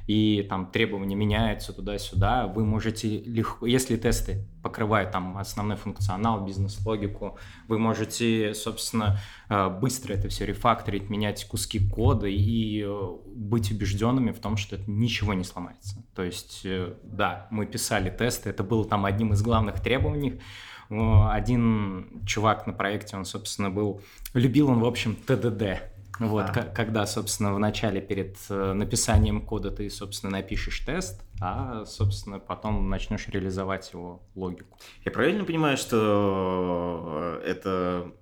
и 0.07 0.47
там 0.49 0.71
требования 0.71 1.17
меняются 1.17 1.73
туда-сюда, 1.73 2.47
вы 2.47 2.65
можете 2.65 3.21
легко, 3.23 3.67
если 3.67 3.97
тесты 3.97 4.47
покрывают 4.63 5.11
там 5.11 5.37
основной 5.37 5.77
функционал, 5.77 6.45
бизнес-логику, 6.45 7.39
вы 7.67 7.79
можете, 7.79 8.55
собственно, 8.55 9.19
э, 9.49 9.69
быстро 9.69 10.15
это 10.15 10.29
все 10.29 10.47
рефакторить, 10.47 11.11
менять 11.11 11.47
куски 11.47 11.81
кода 11.81 12.27
и 12.29 12.85
э, 12.85 13.09
быть 13.35 13.73
убежденными 13.73 14.31
в 14.31 14.39
том, 14.39 14.57
что 14.57 14.77
это 14.77 14.91
ничего 14.91 15.35
не 15.35 15.45
сломается. 15.45 16.05
То 16.15 16.23
есть, 16.23 16.63
э, 16.65 16.95
да, 17.03 17.49
мы 17.51 17.67
писали 17.67 18.11
тесты, 18.11 18.51
это 18.51 18.63
было 18.63 18.85
там 18.85 19.05
одним 19.05 19.33
из 19.33 19.43
главных 19.43 19.81
требований, 19.81 20.41
один 20.89 22.23
чувак 22.27 22.69
на 22.69 22.73
проекте, 22.73 23.17
он, 23.17 23.25
собственно, 23.25 23.71
был, 23.71 24.03
любил 24.35 24.69
он, 24.69 24.79
в 24.79 24.85
общем, 24.85 25.17
ТДД, 25.17 25.83
вот, 26.19 26.47
а. 26.49 26.63
когда, 26.63 27.07
собственно, 27.07 27.55
в 27.55 27.59
начале 27.59 28.01
перед 28.01 28.37
э, 28.49 28.73
написанием 28.73 29.43
кода 29.43 29.71
ты, 29.71 29.91
собственно, 29.91 30.33
напишешь 30.33 30.81
тест, 30.81 31.23
а, 31.41 31.85
собственно, 31.85 32.39
потом 32.39 32.89
начнешь 32.89 33.29
реализовать 33.29 33.93
его 33.93 34.23
логику. 34.35 34.79
Я 35.05 35.13
правильно 35.13 35.45
понимаю, 35.45 35.77
что 35.77 37.41
э, 37.43 37.47
это 37.47 38.13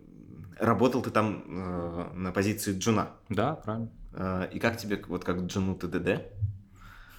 работал 0.58 1.02
ты 1.02 1.10
там 1.10 1.44
э, 1.46 2.10
на 2.14 2.32
позиции 2.32 2.76
джуна? 2.76 3.10
Да, 3.28 3.54
правильно. 3.54 3.90
И 4.52 4.60
как 4.60 4.76
тебе, 4.76 5.02
вот 5.08 5.24
как 5.24 5.38
джуну 5.40 5.74
ТДД? 5.74 6.22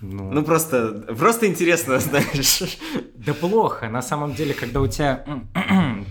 Ну, 0.01 0.32
ну 0.32 0.44
просто, 0.44 1.05
просто 1.17 1.48
интересно, 1.48 2.00
знаешь. 2.00 2.79
Да 3.15 3.34
плохо. 3.34 3.89
На 3.89 4.01
самом 4.01 4.34
деле, 4.34 4.53
когда 4.53 4.82
у 4.82 4.88
тебя 4.88 5.25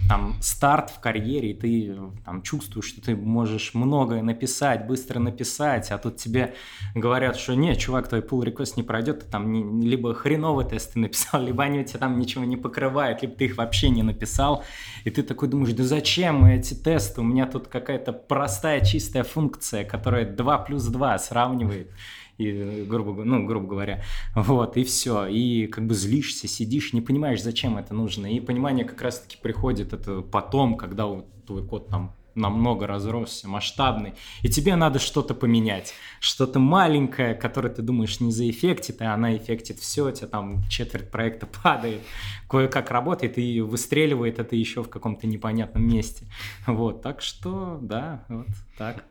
там 0.08 0.36
старт 0.40 0.90
в 0.90 1.00
карьере, 1.00 1.52
и 1.52 1.54
ты 1.54 1.96
там 2.24 2.42
чувствуешь, 2.42 2.86
что 2.86 3.00
ты 3.00 3.16
можешь 3.16 3.74
многое 3.74 4.22
написать, 4.22 4.86
быстро 4.86 5.18
написать, 5.18 5.90
а 5.90 5.98
тут 5.98 6.16
тебе 6.16 6.54
говорят, 6.94 7.36
что 7.36 7.54
нет, 7.54 7.78
чувак, 7.78 8.08
твой 8.08 8.20
pull 8.20 8.44
request 8.44 8.74
не 8.76 8.82
пройдет, 8.82 9.20
ты 9.20 9.26
там 9.30 9.50
не, 9.50 9.86
либо 9.86 10.14
хреновые 10.14 10.68
тесты 10.68 10.98
написал, 10.98 11.42
либо 11.46 11.64
они 11.64 11.80
у 11.80 11.84
тебя 11.84 12.00
там 12.00 12.18
ничего 12.18 12.44
не 12.44 12.56
покрывают, 12.56 13.22
либо 13.22 13.34
ты 13.34 13.46
их 13.46 13.56
вообще 13.56 13.88
не 13.90 14.02
написал, 14.02 14.64
и 15.04 15.10
ты 15.10 15.22
такой 15.22 15.48
думаешь, 15.48 15.74
да 15.74 15.84
зачем 15.84 16.44
эти 16.44 16.74
тесты? 16.74 17.20
У 17.20 17.24
меня 17.24 17.46
тут 17.46 17.68
какая-то 17.68 18.12
простая 18.12 18.84
чистая 18.84 19.24
функция, 19.24 19.84
которая 19.84 20.30
2 20.30 20.58
плюс 20.58 20.84
2 20.84 21.18
сравнивает 21.18 21.90
и, 22.38 22.84
грубо, 22.88 23.24
ну, 23.24 23.46
грубо 23.46 23.66
говоря, 23.66 24.02
вот, 24.34 24.76
и 24.76 24.84
все, 24.84 25.26
и 25.26 25.66
как 25.66 25.86
бы 25.86 25.94
злишься, 25.94 26.48
сидишь, 26.48 26.92
не 26.92 27.00
понимаешь, 27.00 27.42
зачем 27.42 27.78
это 27.78 27.94
нужно, 27.94 28.32
и 28.32 28.40
понимание 28.40 28.84
как 28.84 29.00
раз-таки 29.02 29.36
приходит 29.40 29.92
это 29.92 30.20
потом, 30.20 30.76
когда 30.76 31.06
вот 31.06 31.26
твой 31.46 31.66
код 31.66 31.88
там 31.88 32.14
намного 32.34 32.86
разросся, 32.86 33.48
масштабный, 33.48 34.14
и 34.42 34.48
тебе 34.48 34.76
надо 34.76 34.98
что-то 34.98 35.34
поменять, 35.34 35.94
что-то 36.20 36.58
маленькое, 36.58 37.34
которое 37.34 37.70
ты 37.70 37.82
думаешь 37.82 38.20
не 38.20 38.32
заэффектит, 38.32 39.00
а 39.02 39.14
она 39.14 39.36
эффектит 39.36 39.78
все, 39.78 40.08
у 40.08 40.10
тебя 40.10 40.26
там 40.26 40.62
четверть 40.68 41.10
проекта 41.10 41.46
падает, 41.62 42.02
кое-как 42.48 42.90
работает 42.90 43.38
и 43.38 43.60
выстреливает 43.60 44.38
это 44.38 44.56
еще 44.56 44.82
в 44.82 44.88
каком-то 44.88 45.26
непонятном 45.26 45.86
месте. 45.86 46.26
Вот, 46.66 47.02
так 47.02 47.20
что, 47.22 47.78
да, 47.80 48.24
вот 48.28 48.48
так. 48.76 49.04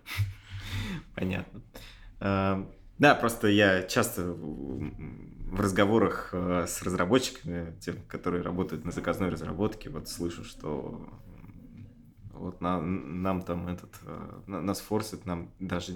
Понятно. 1.16 1.62
Да, 3.00 3.16
просто 3.16 3.48
я 3.48 3.84
часто 3.84 4.22
в 5.54 5.60
разговорах 5.60 6.30
э, 6.34 6.66
с 6.68 6.82
разработчиками, 6.82 7.76
тем, 7.80 7.98
которые 8.08 8.42
работают 8.44 8.86
на 8.86 8.92
заказной 8.92 9.30
разработке, 9.30 9.90
вот 9.90 10.10
слышу, 10.10 10.44
что 10.44 11.08
вот 12.34 12.60
на, 12.62 12.82
нам 12.82 13.42
там 13.42 13.68
этот, 13.68 13.96
э, 14.06 14.42
нас 14.48 14.80
форсит, 14.80 15.26
нам 15.26 15.52
даже... 15.60 15.94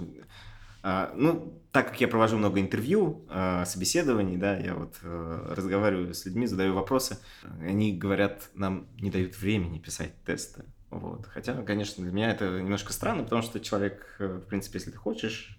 А, 0.82 1.12
ну, 1.16 1.60
так 1.72 1.88
как 1.88 2.00
я 2.00 2.06
провожу 2.06 2.36
много 2.36 2.60
интервью, 2.60 3.24
а, 3.28 3.64
собеседований, 3.64 4.36
да, 4.36 4.56
я 4.56 4.74
вот 4.74 4.96
э, 5.02 5.54
разговариваю 5.56 6.14
с 6.14 6.24
людьми, 6.24 6.46
задаю 6.46 6.72
вопросы, 6.72 7.18
они 7.60 7.96
говорят, 7.96 8.50
нам 8.54 8.86
не 9.00 9.10
дают 9.10 9.36
времени 9.36 9.80
писать 9.80 10.12
тесты. 10.24 10.64
Вот. 10.90 11.26
Хотя, 11.26 11.62
конечно, 11.62 12.04
для 12.04 12.12
меня 12.12 12.30
это 12.30 12.60
немножко 12.60 12.92
странно, 12.92 13.24
потому 13.24 13.42
что 13.42 13.58
человек, 13.58 14.16
в 14.20 14.42
принципе, 14.42 14.78
если 14.78 14.92
ты 14.92 14.96
хочешь 14.96 15.57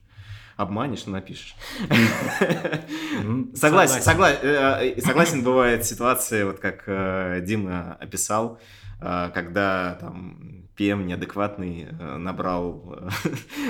обманешь, 0.60 1.06
но 1.06 1.14
напишешь. 1.14 1.56
Согласен, 3.56 4.02
э, 4.44 4.94
э, 4.98 5.02
согласен, 5.02 5.42
бывает 5.42 5.86
ситуация, 5.86 6.46
вот 6.46 6.60
как 6.60 6.84
э, 6.86 7.42
Дима 7.46 7.96
описал, 8.00 8.60
когда 9.00 9.98
там 10.02 10.68
PM 10.78 11.06
неадекватный 11.06 11.88
набрал 12.18 13.10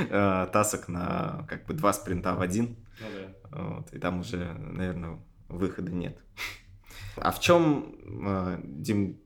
тасок 0.09 0.87
на 0.87 1.45
как 1.47 1.67
бы 1.67 1.75
два 1.75 1.93
спринта 1.93 2.33
в 2.33 2.41
один, 2.41 2.75
ну 3.51 3.75
вот, 3.75 3.93
и 3.93 3.99
там 3.99 4.21
уже, 4.21 4.51
наверное, 4.53 5.19
выхода 5.47 5.91
нет. 5.91 6.17
А 7.17 7.31
в 7.31 7.39
чем, 7.39 7.93
Дим, 8.63 9.19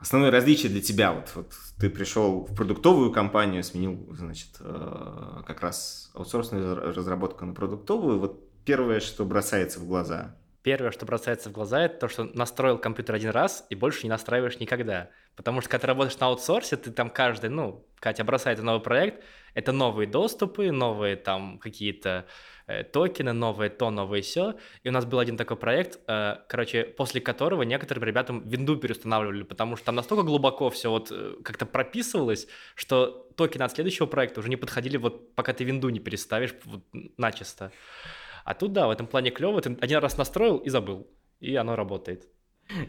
основное 0.00 0.30
различие 0.30 0.70
для 0.70 0.80
тебя? 0.80 1.12
Вот, 1.12 1.30
вот 1.34 1.52
ты 1.78 1.90
пришел 1.90 2.44
в 2.44 2.54
продуктовую 2.54 3.12
компанию, 3.12 3.62
сменил, 3.62 4.06
значит, 4.10 4.50
э, 4.60 5.42
как 5.46 5.60
раз 5.60 6.10
аутсорсную 6.14 6.94
разработку 6.94 7.44
на 7.44 7.54
продуктовую. 7.54 8.18
Вот 8.18 8.64
первое, 8.64 9.00
что 9.00 9.24
бросается 9.24 9.80
в 9.80 9.86
глаза. 9.86 10.36
Первое, 10.62 10.90
что 10.90 11.06
бросается 11.06 11.50
в 11.50 11.52
глаза, 11.52 11.82
это 11.82 12.00
то, 12.00 12.08
что 12.08 12.24
настроил 12.24 12.78
компьютер 12.78 13.14
один 13.14 13.30
раз 13.30 13.64
и 13.70 13.74
больше 13.74 14.02
не 14.02 14.10
настраиваешь 14.10 14.58
никогда. 14.58 15.08
Потому 15.36 15.60
что 15.60 15.70
когда 15.70 15.82
ты 15.82 15.86
работаешь 15.86 16.18
на 16.18 16.26
аутсорсе, 16.26 16.76
ты 16.76 16.90
там 16.90 17.10
каждый, 17.10 17.48
ну, 17.48 17.86
Катя 18.00 18.24
бросает 18.24 18.60
новый 18.60 18.82
проект, 18.82 19.24
это 19.54 19.72
новые 19.72 20.08
доступы, 20.08 20.70
новые 20.70 21.16
там 21.16 21.58
какие-то 21.58 22.26
токены, 22.82 23.32
новые 23.32 23.70
то, 23.70 23.90
новое 23.90 24.22
все. 24.22 24.54
И 24.82 24.88
у 24.88 24.92
нас 24.92 25.04
был 25.04 25.18
один 25.18 25.36
такой 25.36 25.56
проект, 25.56 25.98
э, 26.06 26.36
короче, 26.48 26.84
после 26.84 27.20
которого 27.20 27.62
некоторым 27.62 28.04
ребятам 28.04 28.48
винду 28.48 28.76
переустанавливали, 28.76 29.42
потому 29.42 29.76
что 29.76 29.86
там 29.86 29.94
настолько 29.94 30.22
глубоко 30.22 30.68
все 30.70 30.90
вот 30.90 31.08
э, 31.10 31.36
как-то 31.42 31.66
прописывалось, 31.66 32.46
что 32.74 33.26
токены 33.36 33.62
от 33.62 33.72
следующего 33.72 34.06
проекта 34.06 34.40
уже 34.40 34.50
не 34.50 34.56
подходили 34.56 34.96
вот 34.96 35.34
пока 35.34 35.52
ты 35.52 35.64
винду 35.64 35.88
не 35.88 36.00
переставишь 36.00 36.54
вот, 36.64 36.82
начисто. 37.16 37.72
А 38.44 38.54
тут, 38.54 38.72
да, 38.72 38.86
в 38.86 38.90
этом 38.90 39.06
плане 39.06 39.30
клево, 39.30 39.60
ты 39.60 39.76
один 39.80 39.98
раз 39.98 40.18
настроил 40.18 40.58
и 40.58 40.68
забыл, 40.68 41.06
и 41.40 41.54
оно 41.54 41.76
работает. 41.76 42.28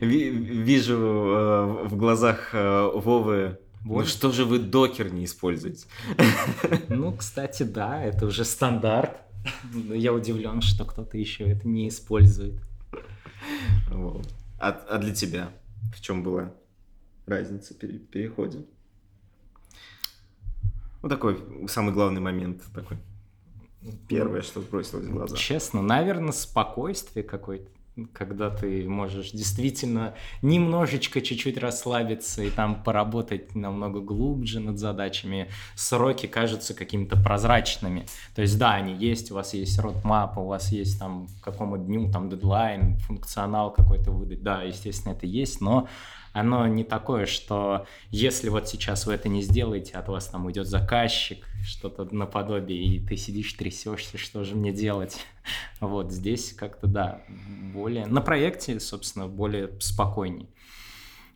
Вижу 0.01 0.95
э, 0.95 1.87
в 1.87 1.95
глазах 1.95 2.49
э, 2.53 2.91
Вовы 2.93 3.59
вот. 3.85 4.01
Ну 4.01 4.05
что 4.05 4.31
же 4.31 4.43
вы 4.43 4.59
докер 4.59 5.11
не 5.13 5.25
используете? 5.25 5.87
Ну, 6.89 7.13
кстати, 7.13 7.63
да, 7.63 8.03
это 8.03 8.25
уже 8.25 8.43
стандарт. 8.43 9.21
Но 9.73 9.93
я 9.93 10.13
удивлен, 10.13 10.61
что 10.61 10.85
кто-то 10.85 11.17
еще 11.17 11.49
это 11.49 11.67
не 11.67 11.87
использует. 11.87 12.61
Вот. 13.89 14.27
А, 14.59 14.69
а 14.69 14.97
для 14.97 15.13
тебя 15.13 15.51
в 15.95 16.01
чем 16.01 16.23
была 16.23 16.53
разница 17.25 17.73
при 17.73 17.97
переходе? 17.97 18.65
Ну, 21.01 21.09
такой 21.09 21.39
самый 21.67 21.93
главный 21.93 22.21
момент 22.21 22.63
такой. 22.73 22.97
Первое, 24.07 24.41
что 24.41 24.59
бросилось 24.59 25.05
в 25.05 25.11
глаза. 25.11 25.35
Честно, 25.37 25.81
наверное, 25.81 26.33
спокойствие 26.33 27.23
какое-то 27.23 27.69
когда 28.07 28.49
ты 28.49 28.87
можешь 28.87 29.31
действительно 29.31 30.13
немножечко 30.41 31.21
чуть-чуть 31.21 31.57
расслабиться 31.57 32.43
и 32.43 32.49
там 32.49 32.83
поработать 32.83 33.55
намного 33.55 33.99
глубже 33.99 34.59
над 34.59 34.77
задачами. 34.77 35.49
Сроки 35.75 36.25
кажутся 36.25 36.73
какими-то 36.73 37.17
прозрачными. 37.17 38.05
То 38.35 38.41
есть 38.41 38.57
да, 38.57 38.73
они 38.73 38.93
есть, 38.93 39.31
у 39.31 39.35
вас 39.35 39.53
есть 39.53 39.79
родмап, 39.79 40.37
у 40.37 40.45
вас 40.45 40.71
есть 40.71 40.99
там 40.99 41.27
к 41.41 41.43
какому 41.43 41.77
дню 41.77 42.11
там 42.11 42.29
дедлайн, 42.29 42.97
функционал 42.99 43.71
какой-то 43.71 44.11
выдать. 44.11 44.43
Да, 44.43 44.63
естественно, 44.63 45.13
это 45.13 45.25
есть, 45.25 45.61
но 45.61 45.87
оно 46.33 46.67
не 46.67 46.83
такое, 46.83 47.25
что 47.25 47.85
если 48.11 48.49
вот 48.49 48.67
сейчас 48.67 49.05
вы 49.05 49.13
это 49.13 49.29
не 49.29 49.41
сделаете, 49.41 49.93
от 49.93 50.07
вас 50.07 50.27
там 50.27 50.45
уйдет 50.45 50.67
заказчик, 50.67 51.45
что-то 51.65 52.07
наподобие, 52.13 52.81
и 52.83 52.99
ты 52.99 53.17
сидишь, 53.17 53.53
трясешься, 53.53 54.17
что 54.17 54.43
же 54.43 54.55
мне 54.55 54.71
делать. 54.71 55.17
Вот 55.79 56.11
здесь 56.11 56.53
как-то, 56.53 56.85
да, 56.85 57.23
более... 57.73 58.05
На 58.05 58.21
проекте, 58.21 58.79
собственно, 58.79 59.27
более 59.27 59.71
спокойней. 59.79 60.47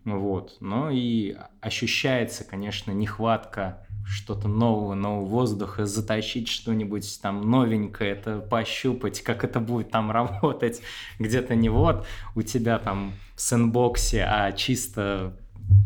Вот. 0.05 0.57
Но 0.59 0.89
и 0.89 1.35
ощущается, 1.61 2.43
конечно, 2.43 2.91
нехватка 2.91 3.85
что-то 4.05 4.47
нового, 4.47 4.95
нового 4.95 5.25
воздуха, 5.25 5.85
затащить 5.85 6.49
что-нибудь 6.49 7.19
там 7.21 7.49
новенькое, 7.49 8.11
это 8.11 8.39
пощупать, 8.39 9.21
как 9.21 9.43
это 9.43 9.59
будет 9.59 9.91
там 9.91 10.11
работать. 10.11 10.81
Где-то 11.19 11.55
не 11.55 11.69
вот 11.69 12.05
у 12.35 12.41
тебя 12.41 12.79
там 12.79 13.13
в 13.35 13.41
сэндбоксе, 13.41 14.25
а 14.27 14.51
чисто 14.51 15.37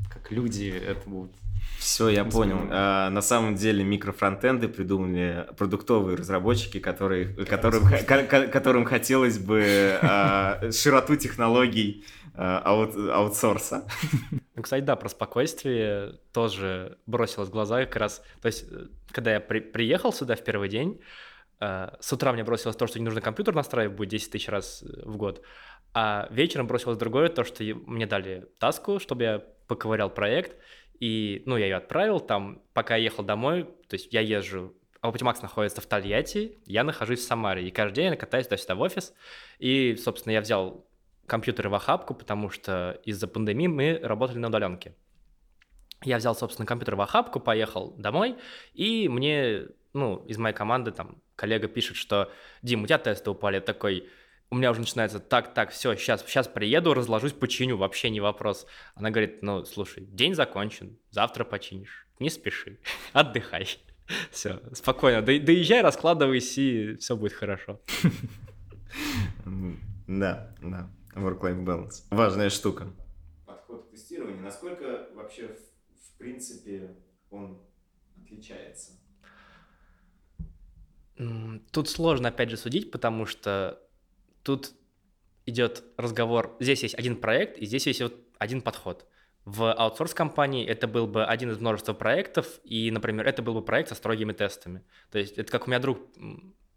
как 0.10 0.32
люди 0.32 0.70
это 0.70 1.08
будут 1.08 1.32
все, 1.78 2.10
я 2.10 2.26
понял. 2.26 2.58
А, 2.70 3.10
на 3.10 3.22
самом 3.22 3.56
деле 3.56 3.84
микрофронтенды 3.84 4.68
придумали 4.68 5.46
продуктовые 5.58 6.18
разработчики, 6.18 6.80
которые, 6.80 7.28
которым, 7.46 7.84
которым 8.50 8.84
хотелось 8.84 9.38
бы 9.38 9.98
а, 10.02 10.72
широту 10.72 11.16
технологий 11.16 12.04
аут, 12.38 12.96
аутсорса. 12.96 13.88
Ну, 14.56 14.64
кстати, 14.64 14.84
да, 14.84 14.96
про 14.96 15.08
спокойствие 15.08 16.16
тоже 16.34 16.98
бросилось 17.06 17.50
в 17.50 17.52
глаза 17.52 17.86
как 17.86 17.96
раз. 17.98 18.24
То 18.42 18.48
есть, 18.48 18.66
э, 18.72 18.88
когда 19.12 19.34
я 19.34 19.40
при, 19.40 19.60
приехал 19.60 20.12
сюда 20.12 20.36
в 20.36 20.44
первый 20.44 20.68
день, 20.68 21.00
э, 21.60 21.90
с 22.00 22.12
утра 22.12 22.34
мне 22.34 22.44
бросилось 22.44 22.76
то, 22.76 22.88
что 22.88 22.98
не 22.98 23.06
нужно 23.06 23.22
компьютер 23.22 23.54
настраивать 23.54 23.96
будет 23.96 24.10
10 24.10 24.32
тысяч 24.32 24.50
раз 24.50 24.82
э, 24.84 25.04
в 25.06 25.16
год, 25.18 25.44
а 25.94 26.28
вечером 26.32 26.66
бросилось 26.66 26.98
другое, 26.98 27.30
то, 27.30 27.44
что 27.44 27.64
мне 27.64 28.08
дали 28.08 28.48
таску, 28.60 29.00
чтобы 29.00 29.24
я 29.24 29.44
поковырял 29.68 30.10
проект, 30.10 30.56
и, 31.00 31.44
ну, 31.46 31.58
я 31.58 31.66
ее 31.66 31.76
отправил, 31.76 32.20
там, 32.20 32.64
пока 32.74 32.96
я 32.96 33.04
ехал 33.04 33.24
домой, 33.24 33.66
то 33.88 33.94
есть 33.94 34.12
я 34.12 34.22
езжу 34.22 34.74
Optimax 35.04 35.38
находится 35.42 35.82
в 35.82 35.86
Тольятти, 35.86 36.58
я 36.66 36.84
нахожусь 36.84 37.20
в 37.20 37.24
Самаре, 37.24 37.68
и 37.68 37.72
каждый 37.72 37.96
день 37.98 38.12
я 38.12 38.16
катаюсь 38.16 38.48
туда-сюда 38.48 38.76
в 38.76 38.82
офис, 38.82 39.14
и, 39.60 39.96
собственно, 39.96 40.34
я 40.34 40.42
взял 40.42 40.87
компьютеры 41.28 41.70
в 41.70 41.76
охапку, 41.76 42.16
потому 42.16 42.50
что 42.50 43.00
из-за 43.04 43.28
пандемии 43.28 43.68
мы 43.68 44.00
работали 44.02 44.40
на 44.40 44.48
удаленке. 44.48 44.96
Я 46.04 46.18
взял, 46.18 46.36
собственно, 46.36 46.66
компьютер 46.66 46.96
в 46.96 47.02
охапку, 47.02 47.40
поехал 47.40 47.92
домой, 47.98 48.38
и 48.74 49.10
мне, 49.10 49.68
ну, 49.94 50.24
из 50.28 50.38
моей 50.38 50.56
команды 50.56 50.92
там 50.92 51.22
коллега 51.36 51.68
пишет, 51.68 51.98
что 51.98 52.32
«Дим, 52.62 52.84
у 52.84 52.88
тебя 52.88 52.98
тесты 52.98 53.30
упали». 53.30 53.56
Я 53.56 53.62
такой, 53.62 54.08
у 54.50 54.56
меня 54.56 54.72
уже 54.72 54.80
начинается 54.80 55.20
так, 55.20 55.54
так, 55.54 55.72
все, 55.72 55.96
сейчас, 55.96 56.24
сейчас 56.26 56.48
приеду, 56.48 56.94
разложусь, 56.94 57.34
починю, 57.34 57.78
вообще 57.78 58.10
не 58.10 58.22
вопрос. 58.22 58.68
Она 58.96 59.10
говорит, 59.10 59.42
ну, 59.42 59.66
слушай, 59.66 60.06
день 60.06 60.36
закончен, 60.36 60.98
завтра 61.10 61.44
починишь, 61.44 62.08
не 62.20 62.30
спеши, 62.30 62.80
отдыхай. 63.14 63.68
Все, 64.32 64.62
спокойно, 64.74 65.22
до, 65.22 65.38
доезжай, 65.40 65.82
раскладывайся, 65.82 66.62
и 66.62 66.96
все 66.96 67.16
будет 67.16 67.34
хорошо. 67.34 67.82
Да, 70.08 70.56
да, 70.62 70.90
work-life 71.22 71.64
balance. 71.64 72.04
Важная 72.12 72.50
штука. 72.50 72.88
Подход 73.46 73.88
к 73.88 73.92
тестированию, 73.92 74.42
насколько 74.42 75.10
вообще, 75.16 75.48
в, 75.48 75.60
в 76.08 76.18
принципе, 76.18 76.96
он 77.30 77.62
отличается? 78.22 78.94
Тут 81.72 81.90
сложно, 81.90 82.30
опять 82.30 82.50
же, 82.50 82.58
судить, 82.58 82.92
потому 82.92 83.26
что 83.26 83.82
тут 84.44 84.74
идет 85.46 85.84
разговор, 85.98 86.56
здесь 86.60 86.84
есть 86.84 86.96
один 86.96 87.16
проект, 87.16 87.58
и 87.58 87.66
здесь 87.66 87.88
есть 87.88 88.02
вот 88.02 88.14
один 88.38 88.62
подход. 88.62 89.08
В 89.46 89.74
аутсорс-компании 89.74 90.68
это 90.68 90.88
был 90.88 91.08
бы 91.08 91.26
один 91.26 91.50
из 91.52 91.58
множества 91.58 91.94
проектов, 91.94 92.60
и, 92.64 92.92
например, 92.92 93.26
это 93.26 93.42
был 93.42 93.54
бы 93.54 93.64
проект 93.64 93.90
со 93.90 93.96
строгими 93.96 94.34
тестами. 94.34 94.84
То 95.10 95.20
есть 95.20 95.38
это 95.38 95.50
как 95.52 95.68
у 95.68 95.70
меня 95.70 95.80
друг, 95.80 96.00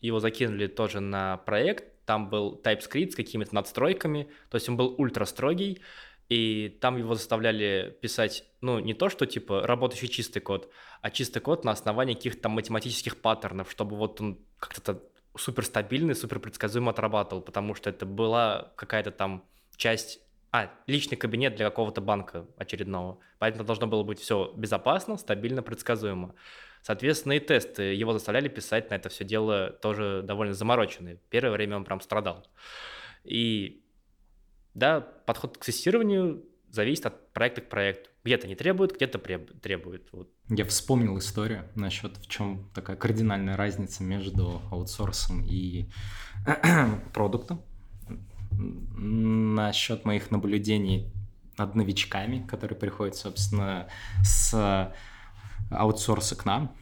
его 0.00 0.20
закинули 0.20 0.68
тоже 0.68 1.00
на 1.00 1.36
проект, 1.38 1.89
там 2.10 2.28
был 2.28 2.60
TypeScript 2.64 3.12
с 3.12 3.14
какими-то 3.14 3.54
надстройками, 3.54 4.28
то 4.50 4.56
есть 4.56 4.68
он 4.68 4.76
был 4.76 4.96
ультра 4.98 5.24
строгий, 5.26 5.80
и 6.28 6.76
там 6.80 6.98
его 6.98 7.14
заставляли 7.14 7.96
писать, 8.02 8.42
ну, 8.60 8.80
не 8.80 8.94
то, 8.94 9.10
что, 9.10 9.26
типа, 9.26 9.64
работающий 9.64 10.08
чистый 10.08 10.40
код, 10.40 10.72
а 11.02 11.10
чистый 11.12 11.38
код 11.38 11.64
на 11.64 11.70
основании 11.70 12.14
каких-то 12.14 12.48
математических 12.48 13.16
паттернов, 13.16 13.70
чтобы 13.70 13.94
вот 13.94 14.20
он 14.20 14.40
как-то 14.58 15.00
супер 15.36 15.64
стабильный, 15.64 16.16
супер 16.16 16.40
предсказуемо 16.40 16.90
отрабатывал, 16.90 17.42
потому 17.42 17.76
что 17.76 17.90
это 17.90 18.06
была 18.06 18.72
какая-то 18.74 19.12
там 19.12 19.44
часть 19.76 20.20
а, 20.52 20.70
личный 20.86 21.16
кабинет 21.16 21.54
для 21.54 21.66
какого-то 21.66 22.00
банка 22.00 22.46
очередного. 22.56 23.18
Поэтому 23.38 23.64
должно 23.64 23.86
было 23.86 24.02
быть 24.02 24.18
все 24.18 24.52
безопасно, 24.56 25.16
стабильно, 25.16 25.62
предсказуемо. 25.62 26.34
Соответственно, 26.82 27.34
и 27.34 27.40
тесты 27.40 27.82
его 27.94 28.12
заставляли 28.12 28.48
писать 28.48 28.90
на 28.90 28.94
это 28.94 29.08
все 29.10 29.24
дело 29.24 29.70
тоже 29.70 30.22
довольно 30.24 30.54
замороченные. 30.54 31.20
Первое 31.28 31.52
время 31.52 31.76
он 31.76 31.84
прям 31.84 32.00
страдал. 32.00 32.46
И 33.22 33.84
да, 34.74 35.00
подход 35.00 35.58
к 35.58 35.64
тестированию 35.64 36.44
зависит 36.70 37.06
от 37.06 37.32
проекта 37.32 37.60
к 37.60 37.68
проекту. 37.68 38.10
Где-то 38.24 38.48
не 38.48 38.54
требует, 38.54 38.94
где-то 38.94 39.18
требует. 39.18 40.08
Вот. 40.12 40.30
Я 40.48 40.64
вспомнил 40.64 41.18
историю 41.18 41.68
насчет 41.74 42.16
в 42.16 42.28
чем 42.28 42.70
такая 42.74 42.96
кардинальная 42.96 43.56
разница 43.56 44.02
между 44.02 44.60
аутсорсом 44.70 45.44
и 45.44 45.90
продуктом. 47.14 47.62
Насчет 48.96 50.04
моих 50.04 50.30
наблюдений 50.30 51.10
над 51.58 51.74
новичками, 51.74 52.46
которые 52.46 52.78
приходят, 52.78 53.16
собственно, 53.16 53.88
с 54.22 54.92
аутсорса 55.70 56.36
к 56.36 56.44
нам. 56.44 56.74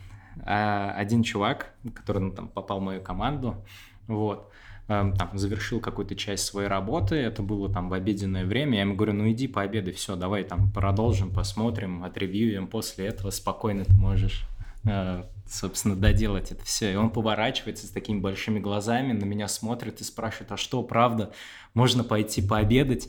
А 0.45 0.93
один 0.93 1.23
чувак, 1.23 1.75
который 1.95 2.23
ну, 2.23 2.31
там 2.31 2.49
попал 2.49 2.81
в 2.81 2.83
мою 2.83 3.03
команду, 3.03 3.65
вот, 4.07 4.53
Эм, 4.91 5.13
там, 5.15 5.37
завершил 5.37 5.81
какую-то 5.81 6.17
часть 6.17 6.47
своей 6.47 6.67
работы, 6.67 7.15
это 7.17 7.43
было 7.43 7.71
там 7.71 7.91
в 7.91 7.93
обеденное 7.93 8.47
время, 8.47 8.77
я 8.77 8.81
ему 8.81 8.95
говорю, 8.95 9.13
ну 9.13 9.31
иди 9.31 9.47
пообедай, 9.47 9.93
все, 9.93 10.17
давай 10.17 10.45
там 10.45 10.73
продолжим, 10.73 11.31
посмотрим, 11.31 12.05
отревьюем, 12.05 12.67
после 12.67 13.05
этого 13.07 13.29
спокойно 13.29 13.85
ты 13.85 13.93
можешь 13.93 14.47
э, 14.85 15.25
собственно, 15.49 15.97
доделать 15.97 16.53
это 16.53 16.65
все. 16.65 16.93
И 16.93 16.97
он 16.97 17.11
поворачивается 17.11 17.87
с 17.87 17.91
такими 17.91 18.21
большими 18.21 18.59
глазами, 18.59 19.13
на 19.13 19.25
меня 19.25 19.49
смотрит 19.49 20.01
и 20.01 20.05
спрашивает, 20.05 20.53
а 20.53 20.57
что, 20.57 20.83
правда, 20.83 21.33
можно 21.75 22.05
пойти 22.05 22.43
пообедать? 22.43 23.09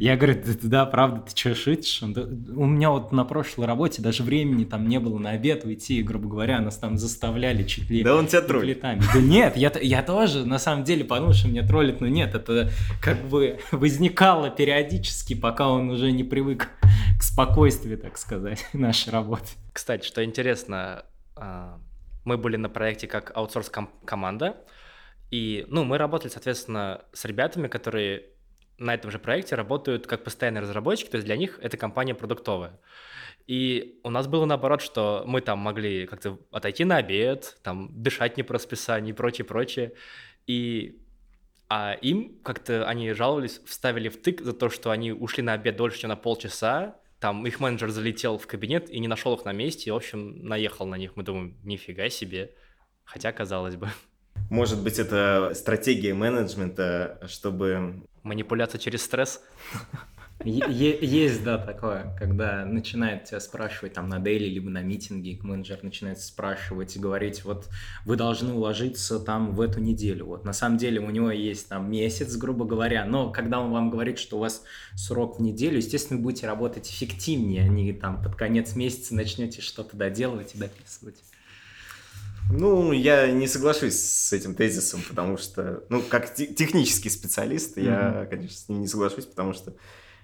Я 0.00 0.16
говорю, 0.16 0.40
да, 0.44 0.52
да 0.62 0.86
правда, 0.86 1.22
ты 1.22 1.36
что, 1.36 1.54
шутишь? 1.54 2.02
У 2.02 2.66
меня 2.66 2.90
вот 2.90 3.10
на 3.10 3.24
прошлой 3.24 3.66
работе 3.66 4.00
даже 4.00 4.22
времени 4.22 4.64
там 4.64 4.86
не 4.86 5.00
было 5.00 5.18
на 5.18 5.30
обед 5.30 5.64
уйти, 5.64 6.02
грубо 6.02 6.28
говоря, 6.28 6.60
нас 6.60 6.76
там 6.76 6.98
заставляли 6.98 7.64
чуть 7.64 7.90
ли... 7.90 8.02
Да 8.04 8.14
он 8.14 8.26
тебя 8.26 8.42
троллит. 8.42 8.80
Да 8.80 8.96
нет, 9.20 9.56
я, 9.56 9.72
я 9.80 10.02
тоже 10.02 10.46
на 10.46 10.58
самом 10.58 10.84
деле 10.84 11.04
подумал, 11.04 11.32
что 11.32 11.48
меня 11.48 11.66
троллит, 11.66 12.00
но 12.00 12.06
нет, 12.06 12.34
это 12.34 12.70
как 13.00 13.20
бы 13.28 13.58
возникало 13.72 14.50
периодически, 14.50 15.34
пока 15.34 15.68
он 15.68 15.90
уже 15.90 16.12
не 16.12 16.22
привык 16.22 16.68
к 17.18 17.22
спокойствию, 17.22 17.98
так 17.98 18.16
сказать, 18.16 18.66
нашей 18.72 19.10
работы. 19.10 19.48
Кстати, 19.72 20.06
что 20.06 20.24
интересно, 20.24 21.04
а, 21.36 21.80
мы 22.24 22.38
были 22.38 22.56
на 22.56 22.68
проекте 22.68 23.06
как 23.06 23.36
аутсорс-команда, 23.36 24.56
и, 25.30 25.66
ну, 25.68 25.84
мы 25.84 25.98
работали, 25.98 26.30
соответственно, 26.30 27.04
с 27.12 27.24
ребятами, 27.24 27.68
которые 27.68 28.30
на 28.78 28.94
этом 28.94 29.10
же 29.10 29.18
проекте 29.18 29.56
работают 29.56 30.06
как 30.06 30.24
постоянные 30.24 30.62
разработчики, 30.62 31.10
то 31.10 31.16
есть 31.16 31.26
для 31.26 31.36
них 31.36 31.58
это 31.60 31.76
компания 31.76 32.14
продуктовая. 32.14 32.78
И 33.46 33.98
у 34.04 34.10
нас 34.10 34.26
было 34.26 34.44
наоборот, 34.44 34.82
что 34.82 35.24
мы 35.26 35.40
там 35.40 35.58
могли 35.58 36.06
как-то 36.06 36.38
отойти 36.52 36.84
на 36.84 36.98
обед, 36.98 37.58
там 37.62 37.88
дышать 37.90 38.36
не 38.36 38.42
по 38.42 38.54
расписанию 38.54 39.14
и 39.14 39.16
прочее, 39.16 39.44
прочее. 39.46 39.94
И 40.46 41.02
а 41.70 41.92
им 42.00 42.38
как-то 42.42 42.86
они 42.86 43.12
жаловались, 43.12 43.60
вставили 43.66 44.08
в 44.08 44.20
тык 44.20 44.40
за 44.40 44.52
то, 44.52 44.70
что 44.70 44.90
они 44.90 45.12
ушли 45.12 45.42
на 45.42 45.54
обед 45.54 45.76
дольше, 45.76 46.00
чем 46.00 46.08
на 46.08 46.16
полчаса. 46.16 46.96
Там 47.20 47.46
их 47.46 47.58
менеджер 47.58 47.90
залетел 47.90 48.38
в 48.38 48.46
кабинет 48.46 48.90
и 48.90 49.00
не 49.00 49.08
нашел 49.08 49.34
их 49.34 49.44
на 49.44 49.52
месте, 49.52 49.90
и, 49.90 49.92
в 49.92 49.96
общем, 49.96 50.44
наехал 50.44 50.86
на 50.86 50.96
них. 50.96 51.16
Мы 51.16 51.24
думаем, 51.24 51.56
нифига 51.64 52.08
себе. 52.08 52.54
Хотя, 53.04 53.32
казалось 53.32 53.76
бы. 53.76 53.88
Может 54.50 54.82
быть, 54.82 54.98
это 54.98 55.52
стратегия 55.54 56.14
менеджмента, 56.14 57.20
чтобы... 57.26 58.06
Манипуляция 58.22 58.78
через 58.78 59.02
стресс? 59.02 59.42
Есть, 60.48 61.44
да, 61.44 61.58
такое, 61.58 62.14
когда 62.18 62.64
начинает 62.64 63.24
тебя 63.24 63.40
спрашивать 63.40 63.94
там 63.94 64.08
на 64.08 64.18
дейли, 64.18 64.46
либо 64.46 64.70
на 64.70 64.82
митинге, 64.82 65.38
менеджер 65.42 65.80
начинает 65.82 66.20
спрашивать 66.20 66.96
и 66.96 66.98
говорить, 66.98 67.44
вот 67.44 67.68
вы 68.04 68.16
должны 68.16 68.54
уложиться 68.54 69.18
там 69.20 69.52
в 69.54 69.60
эту 69.60 69.80
неделю. 69.80 70.26
Вот 70.26 70.44
на 70.44 70.52
самом 70.52 70.78
деле 70.78 71.00
у 71.00 71.10
него 71.10 71.30
есть 71.30 71.68
там 71.68 71.90
месяц, 71.90 72.36
грубо 72.36 72.64
говоря, 72.64 73.04
но 73.04 73.30
когда 73.30 73.60
он 73.60 73.70
вам 73.72 73.90
говорит, 73.90 74.18
что 74.18 74.36
у 74.36 74.40
вас 74.40 74.62
срок 74.96 75.38
в 75.38 75.42
неделю, 75.42 75.76
естественно, 75.76 76.16
вы 76.18 76.24
будете 76.24 76.46
работать 76.46 76.88
эффективнее, 76.90 77.64
а 77.64 77.68
не 77.68 77.92
там 77.92 78.22
под 78.22 78.34
конец 78.34 78.74
месяца 78.74 79.14
начнете 79.14 79.60
что-то 79.60 79.96
доделывать 79.96 80.54
и 80.54 80.58
дописывать. 80.58 81.22
Ну, 82.50 82.92
я 82.92 83.30
не 83.30 83.46
соглашусь 83.46 83.98
с 83.98 84.32
этим 84.32 84.54
тезисом, 84.54 85.02
потому 85.06 85.36
что, 85.36 85.84
ну, 85.90 86.00
как 86.00 86.34
технический 86.34 87.10
специалист, 87.10 87.76
mm-hmm. 87.76 87.84
я, 87.84 88.26
конечно, 88.30 88.56
с 88.56 88.68
ним 88.70 88.80
не 88.80 88.86
соглашусь, 88.86 89.26
потому 89.26 89.52
что 89.52 89.74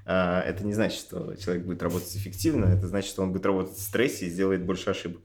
это 0.05 0.65
не 0.65 0.75
значит, 0.75 1.01
что 1.01 1.35
человек 1.37 1.65
будет 1.65 1.83
работать 1.83 2.15
эффективно, 2.17 2.67
это 2.67 2.87
значит, 2.87 3.11
что 3.11 3.23
он 3.23 3.33
будет 3.33 3.47
работать 3.47 3.77
в 3.77 3.81
стрессе 3.81 4.27
и 4.27 4.31
сделает 4.31 4.65
больше 4.65 4.91
ошибок. 4.91 5.23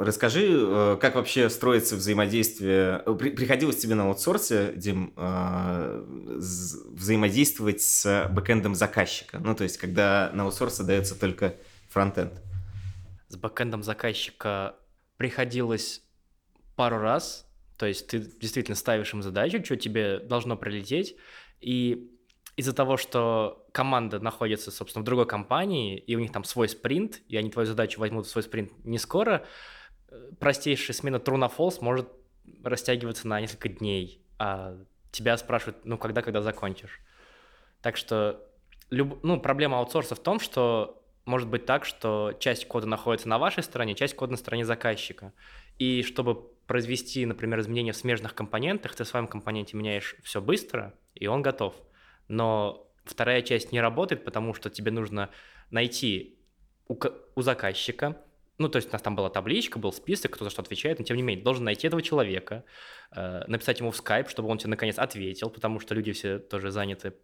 Расскажи, 0.00 0.46
э, 0.48 0.96
как 0.98 1.16
вообще 1.16 1.50
строится 1.50 1.94
взаимодействие. 1.94 3.02
При, 3.18 3.30
приходилось 3.30 3.76
тебе 3.76 3.94
на 3.94 4.04
аутсорсе, 4.04 4.72
Дим, 4.74 5.12
э, 5.14 6.04
взаимодействовать 6.06 7.82
с 7.82 8.28
бэкэндом 8.32 8.74
заказчика? 8.74 9.38
Ну, 9.40 9.54
то 9.54 9.64
есть, 9.64 9.76
когда 9.76 10.30
на 10.32 10.44
аутсорсе 10.44 10.84
дается 10.84 11.18
только 11.18 11.54
фронтенд. 11.90 12.32
С 13.28 13.36
бэкэндом 13.36 13.82
заказчика 13.82 14.76
приходилось 15.18 16.02
пару 16.76 16.96
раз, 16.98 17.46
то 17.76 17.84
есть 17.84 18.06
ты 18.06 18.20
действительно 18.20 18.76
ставишь 18.76 19.12
им 19.12 19.22
задачу, 19.22 19.62
что 19.62 19.76
тебе 19.76 20.18
должно 20.18 20.56
прилететь, 20.56 21.14
и 21.60 22.10
из-за 22.56 22.72
того, 22.72 22.96
что 22.96 23.66
команда 23.72 24.20
находится, 24.20 24.70
собственно, 24.70 25.02
в 25.02 25.06
другой 25.06 25.26
компании, 25.26 25.98
и 25.98 26.16
у 26.16 26.18
них 26.18 26.32
там 26.32 26.44
свой 26.44 26.68
спринт, 26.68 27.20
и 27.28 27.36
они 27.36 27.50
твою 27.50 27.66
задачу 27.66 28.00
возьмут 28.00 28.26
в 28.26 28.30
свой 28.30 28.42
спринт 28.42 28.72
не 28.84 28.98
скоро, 28.98 29.44
э, 30.08 30.30
простейшая 30.38 30.94
смена 30.94 31.16
true 31.16 31.36
на 31.36 31.46
false 31.46 31.78
может 31.80 32.08
растягиваться 32.64 33.28
на 33.28 33.40
несколько 33.40 33.68
дней, 33.68 34.22
а 34.38 34.76
тебя 35.12 35.36
спрашивают, 35.36 35.84
ну, 35.84 35.98
когда, 35.98 36.22
когда 36.22 36.42
закончишь. 36.42 37.00
Так 37.82 37.96
что, 37.96 38.46
люб... 38.90 39.20
ну, 39.22 39.40
проблема 39.40 39.78
аутсорса 39.78 40.14
в 40.14 40.20
том, 40.20 40.40
что 40.40 41.02
может 41.24 41.48
быть 41.48 41.66
так, 41.66 41.84
что 41.84 42.34
часть 42.38 42.66
кода 42.66 42.86
находится 42.86 43.28
на 43.28 43.38
вашей 43.38 43.62
стороне, 43.62 43.94
часть 43.94 44.14
кода 44.14 44.32
на 44.32 44.36
стороне 44.36 44.64
заказчика. 44.64 45.32
И 45.78 46.02
чтобы 46.02 46.34
произвести, 46.66 47.24
например, 47.26 47.60
изменения 47.60 47.92
в 47.92 47.96
смежных 47.96 48.34
компонентах, 48.34 48.94
ты 48.94 49.04
в 49.04 49.08
своем 49.08 49.26
компоненте 49.26 49.76
меняешь 49.76 50.16
все 50.22 50.40
быстро, 50.40 50.94
и 51.14 51.26
он 51.26 51.42
готов. 51.42 51.74
Но 52.30 52.88
вторая 53.04 53.42
часть 53.42 53.72
не 53.72 53.80
работает, 53.80 54.24
потому 54.24 54.54
что 54.54 54.70
тебе 54.70 54.90
нужно 54.90 55.30
найти 55.70 56.38
у, 56.88 56.96
у 57.34 57.42
заказчика, 57.42 58.16
ну, 58.58 58.68
то 58.68 58.76
есть 58.76 58.90
у 58.90 58.92
нас 58.92 59.02
там 59.02 59.16
была 59.16 59.30
табличка, 59.30 59.78
был 59.78 59.92
список, 59.92 60.32
кто 60.32 60.44
за 60.44 60.50
что 60.50 60.62
отвечает, 60.62 60.98
но 60.98 61.04
тем 61.04 61.16
не 61.16 61.22
менее, 61.22 61.42
должен 61.42 61.64
найти 61.64 61.86
этого 61.86 62.02
человека, 62.02 62.64
э, 63.10 63.44
написать 63.46 63.80
ему 63.80 63.90
в 63.90 63.96
скайп, 63.96 64.28
чтобы 64.28 64.48
он 64.48 64.58
тебе 64.58 64.70
наконец 64.70 64.98
ответил, 64.98 65.50
потому 65.50 65.80
что 65.80 65.94
люди 65.94 66.12
все 66.12 66.38
тоже 66.38 66.70
заняты 66.70 67.14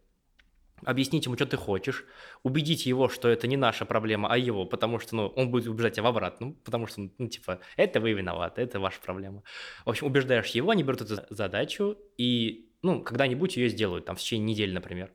объяснить 0.85 1.27
ему, 1.27 1.37
что 1.37 1.47
ты 1.47 1.57
хочешь, 1.57 2.05
убедить 2.43 2.87
его, 2.87 3.09
что 3.09 3.29
это 3.29 3.47
не 3.47 3.57
наша 3.57 3.85
проблема, 3.85 4.29
а 4.31 4.37
его, 4.37 4.67
потому 4.67 4.99
что, 4.99 5.17
ну, 5.17 5.29
он 5.29 5.51
будет 5.51 5.69
убеждать 5.69 5.95
тебя 5.95 6.05
в 6.05 6.07
обратном, 6.07 6.55
потому 6.65 6.87
что, 6.87 7.09
ну, 7.19 7.29
типа, 7.29 7.61
это 7.77 8.01
вы 8.01 8.13
виноваты, 8.13 8.63
это 8.63 8.81
ваша 8.81 9.01
проблема. 9.01 9.43
В 9.85 9.91
общем, 9.91 10.07
убеждаешь 10.07 10.49
его, 10.49 10.71
они 10.71 10.83
берут 10.83 11.03
эту 11.03 11.17
задачу, 11.31 11.97
и, 12.19 12.66
ну, 12.83 13.03
когда-нибудь 13.03 13.57
ее 13.57 13.69
сделают, 13.69 14.05
там, 14.05 14.17
в 14.17 14.21
течение 14.21 14.55
недели, 14.55 14.73
например. 14.73 15.13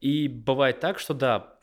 И 0.00 0.28
бывает 0.28 0.80
так, 0.80 0.98
что, 0.98 1.14
да, 1.14 1.58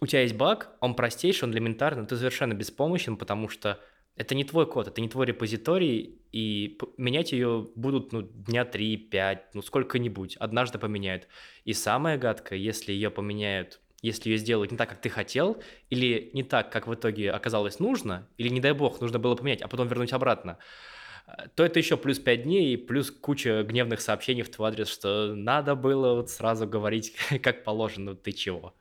у 0.00 0.06
тебя 0.06 0.22
есть 0.22 0.36
баг, 0.36 0.70
он 0.80 0.94
простейший, 0.94 1.48
он 1.48 1.54
элементарный, 1.54 2.02
но 2.02 2.06
ты 2.06 2.16
совершенно 2.16 2.54
беспомощен, 2.54 3.16
потому 3.16 3.48
что 3.48 3.80
это 4.16 4.34
не 4.34 4.44
твой 4.44 4.66
код, 4.66 4.88
это 4.88 5.00
не 5.00 5.08
твой 5.08 5.26
репозиторий, 5.26 6.18
и 6.32 6.78
менять 6.96 7.32
ее 7.32 7.68
будут 7.74 8.12
ну, 8.12 8.22
дня 8.22 8.62
3-5, 8.62 9.38
ну 9.54 9.62
сколько-нибудь, 9.62 10.36
однажды 10.36 10.78
поменяют. 10.78 11.28
И 11.64 11.72
самое 11.72 12.18
гадкое, 12.18 12.58
если 12.58 12.92
ее 12.92 13.10
поменяют, 13.10 13.80
если 14.02 14.30
ее 14.30 14.38
сделают 14.38 14.70
не 14.70 14.78
так, 14.78 14.88
как 14.88 15.00
ты 15.00 15.08
хотел, 15.08 15.62
или 15.90 16.30
не 16.32 16.42
так, 16.42 16.70
как 16.70 16.86
в 16.86 16.94
итоге 16.94 17.30
оказалось 17.30 17.78
нужно, 17.78 18.28
или, 18.38 18.48
не 18.48 18.60
дай 18.60 18.72
бог, 18.72 19.00
нужно 19.00 19.18
было 19.18 19.34
поменять, 19.34 19.62
а 19.62 19.68
потом 19.68 19.88
вернуть 19.88 20.12
обратно, 20.12 20.58
то 21.54 21.64
это 21.64 21.78
еще 21.78 21.96
плюс 21.96 22.18
5 22.18 22.42
дней 22.44 22.74
и 22.74 22.76
плюс 22.76 23.10
куча 23.10 23.64
гневных 23.64 24.00
сообщений 24.00 24.42
в 24.42 24.50
твой 24.50 24.68
адрес, 24.70 24.88
что 24.88 25.34
надо 25.34 25.74
было 25.74 26.14
вот 26.14 26.30
сразу 26.30 26.66
говорить, 26.66 27.14
как 27.42 27.64
положено, 27.64 28.14
ты 28.14 28.32
чего. 28.32 28.74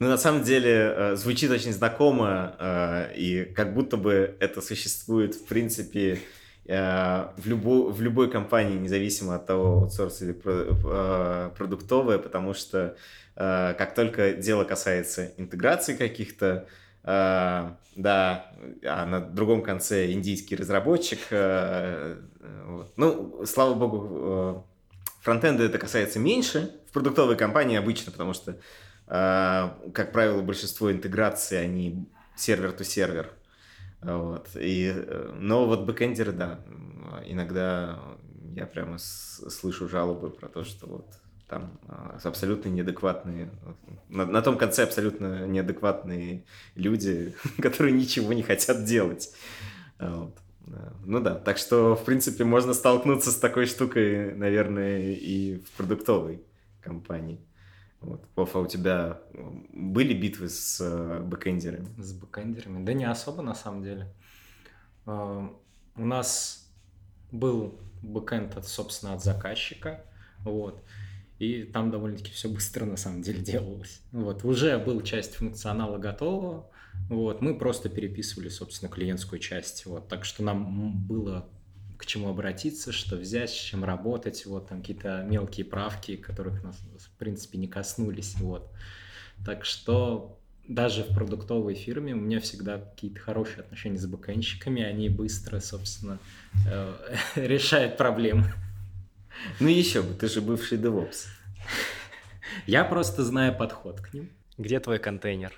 Ну, 0.00 0.06
на 0.08 0.16
самом 0.16 0.44
деле, 0.44 0.94
э, 0.96 1.16
звучит 1.16 1.50
очень 1.50 1.72
знакомо, 1.72 2.54
э, 2.58 3.14
и 3.16 3.44
как 3.44 3.74
будто 3.74 3.96
бы 3.96 4.36
это 4.38 4.60
существует, 4.60 5.34
в 5.34 5.46
принципе, 5.46 6.20
э, 6.66 7.26
в, 7.36 7.46
любо, 7.46 7.90
в 7.90 8.00
любой 8.00 8.30
компании, 8.30 8.78
независимо 8.78 9.34
от 9.34 9.46
того, 9.46 9.82
аутсорс 9.82 10.22
или 10.22 10.32
продуктовая, 10.32 12.18
потому 12.18 12.54
что 12.54 12.96
как 13.34 13.94
только 13.94 14.32
дело 14.32 14.64
касается 14.64 15.30
интеграции 15.36 15.94
каких-то, 15.94 16.66
да, 17.04 18.52
а 18.84 19.06
на 19.06 19.20
другом 19.20 19.62
конце 19.62 20.12
индийский 20.12 20.56
разработчик, 20.56 21.20
вот. 21.30 22.92
ну, 22.96 23.44
слава 23.46 23.74
богу, 23.74 24.66
фронтенда 25.20 25.64
это 25.64 25.78
касается 25.78 26.18
меньше 26.18 26.72
в 26.88 26.92
продуктовой 26.92 27.36
компании 27.36 27.78
обычно, 27.78 28.12
потому 28.12 28.34
что 28.34 28.56
как 29.06 30.12
правило, 30.12 30.42
большинство 30.42 30.92
интеграций, 30.92 31.58
они 31.58 32.06
сервер-то-сервер. 32.36 33.32
Вот. 34.00 34.50
И, 34.54 34.92
э, 34.94 35.32
но 35.34 35.66
вот 35.66 35.84
бэкэндеры, 35.84 36.32
да, 36.32 36.60
иногда 37.26 37.98
я 38.54 38.66
прямо 38.66 38.98
слышу 38.98 39.88
жалобы 39.88 40.30
про 40.30 40.48
то, 40.48 40.64
что 40.64 40.86
вот 40.86 41.06
там 41.48 41.78
а, 41.88 42.18
абсолютно 42.22 42.68
неадекватные, 42.68 43.50
на, 44.08 44.26
на 44.26 44.42
том 44.42 44.58
конце 44.58 44.84
абсолютно 44.84 45.46
неадекватные 45.46 46.44
люди, 46.74 47.34
которые 47.62 47.92
ничего 47.92 48.32
не 48.32 48.42
хотят 48.42 48.84
делать. 48.84 49.32
Вот. 49.98 50.36
Ну 51.04 51.20
да, 51.20 51.34
так 51.34 51.56
что, 51.56 51.96
в 51.96 52.04
принципе, 52.04 52.44
можно 52.44 52.74
столкнуться 52.74 53.30
с 53.30 53.38
такой 53.38 53.64
штукой, 53.64 54.34
наверное, 54.34 55.12
и 55.12 55.58
в 55.60 55.70
продуктовой 55.72 56.42
компании. 56.82 57.40
Вот. 58.00 58.24
Вов, 58.36 58.54
а 58.54 58.60
у 58.60 58.66
тебя 58.66 59.20
были 59.72 60.14
битвы 60.14 60.48
с 60.48 60.78
э, 60.80 61.20
бэкэндерами? 61.20 61.88
С 62.00 62.12
бэкэндерами? 62.12 62.84
Да 62.84 62.92
не 62.92 63.04
особо, 63.04 63.42
на 63.42 63.54
самом 63.54 63.82
деле. 63.82 64.14
Э, 65.06 65.48
у 65.96 66.04
нас 66.04 66.70
был 67.32 67.80
бэкэнд, 68.02 68.56
от, 68.56 68.68
собственно, 68.68 69.14
от 69.14 69.24
заказчика, 69.24 70.04
вот, 70.44 70.80
и 71.38 71.62
там 71.64 71.90
довольно-таки 71.90 72.32
все 72.32 72.48
быстро, 72.48 72.84
на 72.84 72.96
самом 72.96 73.22
деле, 73.22 73.40
делалось. 73.42 74.00
Вот, 74.12 74.44
уже 74.44 74.78
был 74.78 75.00
часть 75.02 75.34
функционала 75.34 75.98
готова, 75.98 76.70
вот, 77.08 77.40
мы 77.40 77.56
просто 77.56 77.88
переписывали, 77.88 78.48
собственно, 78.48 78.90
клиентскую 78.90 79.38
часть, 79.38 79.86
вот, 79.86 80.08
так 80.08 80.24
что 80.24 80.42
нам 80.42 81.06
было 81.06 81.48
к 81.96 82.06
чему 82.06 82.28
обратиться, 82.28 82.92
что 82.92 83.16
взять, 83.16 83.50
с 83.50 83.54
чем 83.54 83.84
работать, 83.84 84.46
вот 84.46 84.68
там 84.68 84.80
какие-то 84.80 85.24
мелкие 85.28 85.66
правки, 85.66 86.16
которых 86.16 86.62
нас, 86.62 86.76
в 86.98 87.10
принципе, 87.18 87.58
не 87.58 87.66
коснулись, 87.66 88.36
вот. 88.38 88.70
Так 89.44 89.64
что 89.64 90.38
даже 90.68 91.02
в 91.02 91.14
продуктовой 91.14 91.74
фирме 91.74 92.12
у 92.12 92.18
меня 92.18 92.40
всегда 92.40 92.78
какие-то 92.78 93.20
хорошие 93.20 93.60
отношения 93.60 93.98
с 93.98 94.06
бэкэнщиками, 94.06 94.82
они 94.82 95.08
быстро, 95.08 95.60
собственно, 95.60 96.18
э, 96.70 96.94
решают 97.36 97.96
проблемы. 97.96 98.52
Ну 99.60 99.68
еще 99.68 100.02
бы, 100.02 100.14
ты 100.14 100.28
же 100.28 100.40
бывший 100.40 100.78
DevOps. 100.78 101.26
Я 102.66 102.84
просто 102.84 103.24
знаю 103.24 103.56
подход 103.56 104.00
к 104.00 104.12
ним. 104.14 104.30
Где 104.56 104.80
твой 104.80 104.98
контейнер? 104.98 105.52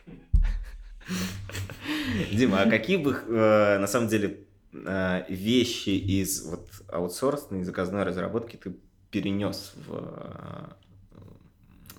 Дима, 2.32 2.62
а 2.62 2.70
какие 2.70 2.96
бы, 2.96 3.12
э, 3.12 3.78
на 3.78 3.86
самом 3.86 4.08
деле, 4.08 4.46
э, 4.72 5.24
вещи 5.28 5.90
из 5.90 6.44
вот 6.44 6.68
аутсорсной 6.88 7.64
заказной 7.64 8.02
разработки 8.02 8.56
ты 8.56 8.76
перенес 9.10 9.72
в, 9.86 9.94
э, 9.94 10.68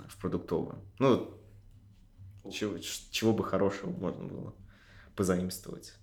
в 0.07 0.17
продуктовую? 0.17 0.77
Ну, 0.99 1.37
чего, 2.51 2.77
чего 2.77 3.33
бы 3.33 3.43
хорошего 3.43 3.89
можно 3.89 4.25
было 4.25 4.53
позаимствовать? 5.15 5.93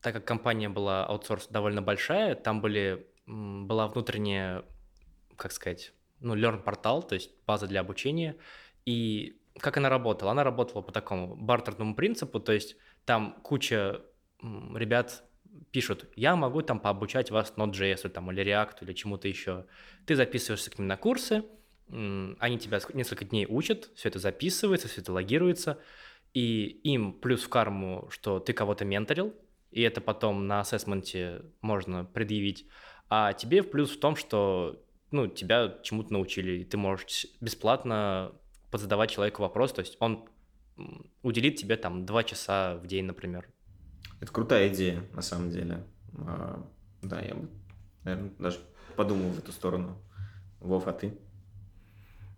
Так 0.00 0.14
как 0.14 0.24
компания 0.24 0.68
была 0.68 1.06
аутсорс 1.06 1.48
довольно 1.48 1.82
большая, 1.82 2.34
там 2.34 2.60
были, 2.60 3.06
была 3.26 3.88
внутренняя, 3.88 4.64
как 5.36 5.52
сказать, 5.52 5.92
ну, 6.20 6.34
learn 6.34 6.62
портал, 6.62 7.02
то 7.02 7.14
есть 7.14 7.30
база 7.46 7.66
для 7.66 7.80
обучения. 7.80 8.36
И 8.84 9.40
как 9.58 9.76
она 9.76 9.88
работала? 9.88 10.32
Она 10.32 10.44
работала 10.44 10.82
по 10.82 10.92
такому 10.92 11.36
бартерному 11.36 11.94
принципу, 11.94 12.40
то 12.40 12.52
есть 12.52 12.76
там 13.04 13.38
куча 13.42 14.02
ребят 14.40 15.24
пишут, 15.70 16.06
я 16.16 16.36
могу 16.36 16.62
там 16.62 16.80
пообучать 16.80 17.30
вас 17.30 17.54
Node.js 17.56 18.08
там, 18.08 18.30
или 18.30 18.44
React 18.44 18.78
или 18.82 18.92
чему-то 18.92 19.28
еще. 19.28 19.66
Ты 20.06 20.16
записываешься 20.16 20.70
к 20.70 20.78
ним 20.78 20.88
на 20.88 20.96
курсы, 20.96 21.44
они 21.88 22.58
тебя 22.58 22.80
несколько 22.92 23.24
дней 23.24 23.46
учат, 23.48 23.90
все 23.94 24.08
это 24.08 24.18
записывается, 24.18 24.88
все 24.88 25.00
это 25.00 25.12
логируется, 25.12 25.78
и 26.32 26.66
им 26.82 27.12
плюс 27.12 27.44
в 27.44 27.48
карму, 27.48 28.08
что 28.10 28.40
ты 28.40 28.52
кого-то 28.52 28.84
менторил, 28.84 29.34
и 29.70 29.82
это 29.82 30.00
потом 30.00 30.46
на 30.46 30.60
ассессменте 30.60 31.42
можно 31.60 32.04
предъявить, 32.04 32.66
а 33.08 33.32
тебе 33.32 33.62
в 33.62 33.70
плюс 33.70 33.90
в 33.90 34.00
том, 34.00 34.16
что 34.16 34.83
ну, 35.14 35.28
тебя 35.28 35.78
чему-то 35.82 36.12
научили, 36.12 36.58
и 36.60 36.64
ты 36.64 36.76
можешь 36.76 37.26
бесплатно 37.40 38.32
позадавать 38.70 39.10
человеку 39.10 39.42
вопрос, 39.42 39.72
то 39.72 39.80
есть 39.80 39.96
он 40.00 40.28
уделит 41.22 41.56
тебе 41.56 41.76
там 41.76 42.04
два 42.04 42.24
часа 42.24 42.76
в 42.76 42.86
день, 42.86 43.04
например. 43.04 43.48
Это 44.20 44.32
крутая 44.32 44.68
идея, 44.68 45.04
на 45.12 45.22
самом 45.22 45.50
деле. 45.50 45.84
А, 46.18 46.66
да, 47.02 47.20
я 47.20 47.34
бы, 47.34 47.48
наверное, 48.02 48.32
даже 48.38 48.58
подумал 48.96 49.30
в 49.30 49.38
эту 49.38 49.52
сторону. 49.52 49.96
Вов, 50.60 50.88
а 50.88 50.92
ты? 50.92 51.16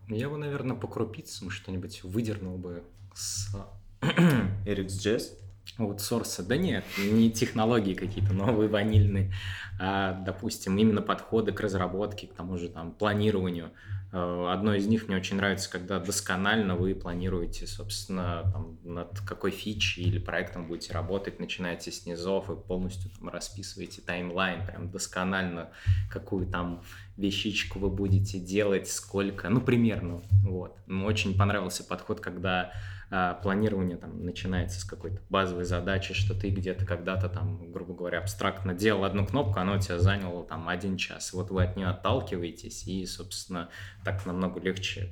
Я 0.08 0.28
бы, 0.28 0.36
наверное, 0.36 0.76
по 0.76 0.86
крупицам 0.86 1.48
что-нибудь 1.48 2.04
выдернул 2.04 2.58
бы 2.58 2.84
с... 3.14 3.56
RxJS? 4.00 5.45
Аутсорса. 5.78 6.42
Да 6.42 6.56
нет, 6.56 6.84
не 6.98 7.30
технологии 7.30 7.94
какие-то 7.94 8.32
новые, 8.32 8.68
ванильные, 8.68 9.32
а, 9.78 10.12
допустим, 10.12 10.78
именно 10.78 11.02
подходы 11.02 11.52
к 11.52 11.60
разработке, 11.60 12.26
к 12.26 12.34
тому 12.34 12.58
же 12.58 12.68
там 12.68 12.92
планированию. 12.92 13.70
Э, 14.12 14.48
одно 14.50 14.74
из 14.74 14.86
них 14.86 15.08
мне 15.08 15.16
очень 15.16 15.36
нравится, 15.36 15.70
когда 15.70 15.98
досконально 15.98 16.76
вы 16.76 16.94
планируете, 16.94 17.66
собственно, 17.66 18.50
там, 18.52 18.78
над 18.84 19.20
какой 19.20 19.50
фичей 19.50 20.04
или 20.04 20.18
проектом 20.18 20.68
будете 20.68 20.92
работать, 20.92 21.40
начинаете 21.40 21.90
с 21.92 22.06
низов 22.06 22.48
и 22.50 22.56
полностью 22.56 23.10
там 23.10 23.28
расписываете 23.28 24.00
таймлайн, 24.00 24.64
прям 24.66 24.90
досконально, 24.90 25.70
какую 26.10 26.46
там 26.46 26.82
вещичку 27.16 27.78
вы 27.78 27.90
будете 27.90 28.38
делать, 28.38 28.88
сколько, 28.88 29.48
ну, 29.48 29.60
примерно, 29.60 30.22
вот. 30.42 30.76
Мне 30.86 31.04
очень 31.04 31.36
понравился 31.36 31.84
подход, 31.84 32.20
когда 32.20 32.72
а, 33.08 33.34
планирование 33.34 33.96
там 33.96 34.24
начинается 34.24 34.80
с 34.80 34.84
какой-то 34.84 35.20
базовой 35.30 35.64
задачи, 35.64 36.12
что 36.12 36.34
ты 36.34 36.50
где-то 36.50 36.84
когда-то 36.84 37.28
там, 37.28 37.70
грубо 37.70 37.94
говоря, 37.94 38.18
абстрактно 38.18 38.74
делал 38.74 39.04
одну 39.04 39.24
кнопку, 39.24 39.60
она 39.60 39.74
у 39.74 39.80
тебя 39.80 39.98
заняло 39.98 40.44
там 40.44 40.68
один 40.68 40.96
час. 40.96 41.32
Вот 41.32 41.50
вы 41.50 41.62
от 41.64 41.76
нее 41.76 41.88
отталкиваетесь 41.88 42.86
и, 42.88 43.06
собственно, 43.06 43.68
так 44.04 44.26
намного 44.26 44.60
легче 44.60 45.08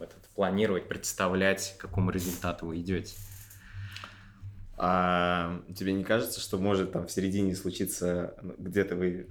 этот, 0.00 0.30
планировать, 0.34 0.88
представлять, 0.88 1.74
к 1.76 1.82
какому 1.82 2.10
результату 2.10 2.66
вы 2.66 2.80
идете. 2.80 3.14
А 4.78 5.60
тебе 5.76 5.92
не 5.92 6.04
кажется, 6.04 6.40
что 6.40 6.58
может 6.58 6.92
там 6.92 7.06
в 7.06 7.12
середине 7.12 7.54
случиться, 7.54 8.34
ну, 8.42 8.54
где-то 8.58 8.96
вы 8.96 9.28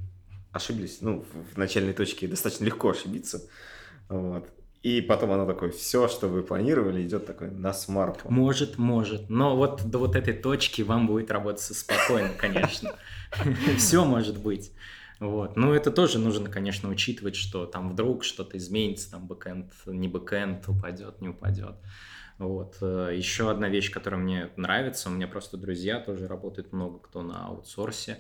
ошиблись, 0.51 0.99
ну, 1.01 1.25
в 1.53 1.57
начальной 1.57 1.93
точке 1.93 2.27
достаточно 2.27 2.65
легко 2.65 2.89
ошибиться, 2.89 3.41
вот, 4.09 4.49
и 4.81 4.99
потом 5.01 5.31
оно 5.31 5.45
такое, 5.45 5.69
все, 5.69 6.07
что 6.07 6.27
вы 6.27 6.41
планировали, 6.41 7.03
идет 7.03 7.27
такой 7.27 7.51
на 7.51 7.71
смарку. 7.71 8.31
Может, 8.31 8.79
может. 8.79 9.29
Но 9.29 9.55
вот 9.55 9.83
до 9.85 9.99
вот 9.99 10.15
этой 10.15 10.33
точки 10.33 10.81
вам 10.81 11.05
будет 11.05 11.29
работать 11.29 11.61
спокойно, 11.61 12.31
конечно. 12.35 12.95
Все 13.77 14.03
может 14.03 14.39
быть. 14.39 14.71
Вот. 15.19 15.55
Ну, 15.55 15.71
это 15.73 15.91
тоже 15.91 16.17
нужно, 16.17 16.49
конечно, 16.49 16.89
учитывать, 16.89 17.35
что 17.35 17.67
там 17.67 17.91
вдруг 17.91 18.23
что-то 18.23 18.57
изменится, 18.57 19.11
там 19.11 19.27
бэкэнд, 19.27 19.71
не 19.85 20.07
бэкэнд, 20.07 20.67
упадет, 20.67 21.21
не 21.21 21.29
упадет. 21.29 21.75
Вот. 22.39 22.77
Э, 22.81 23.11
Еще 23.15 23.51
одна 23.51 23.69
вещь, 23.69 23.91
которая 23.91 24.19
мне 24.19 24.49
нравится, 24.55 25.09
у 25.09 25.11
меня 25.11 25.27
просто 25.27 25.57
друзья 25.57 25.99
тоже 25.99 26.27
работают 26.27 26.73
много 26.73 26.97
кто 26.97 27.21
на 27.21 27.45
аутсорсе, 27.45 28.17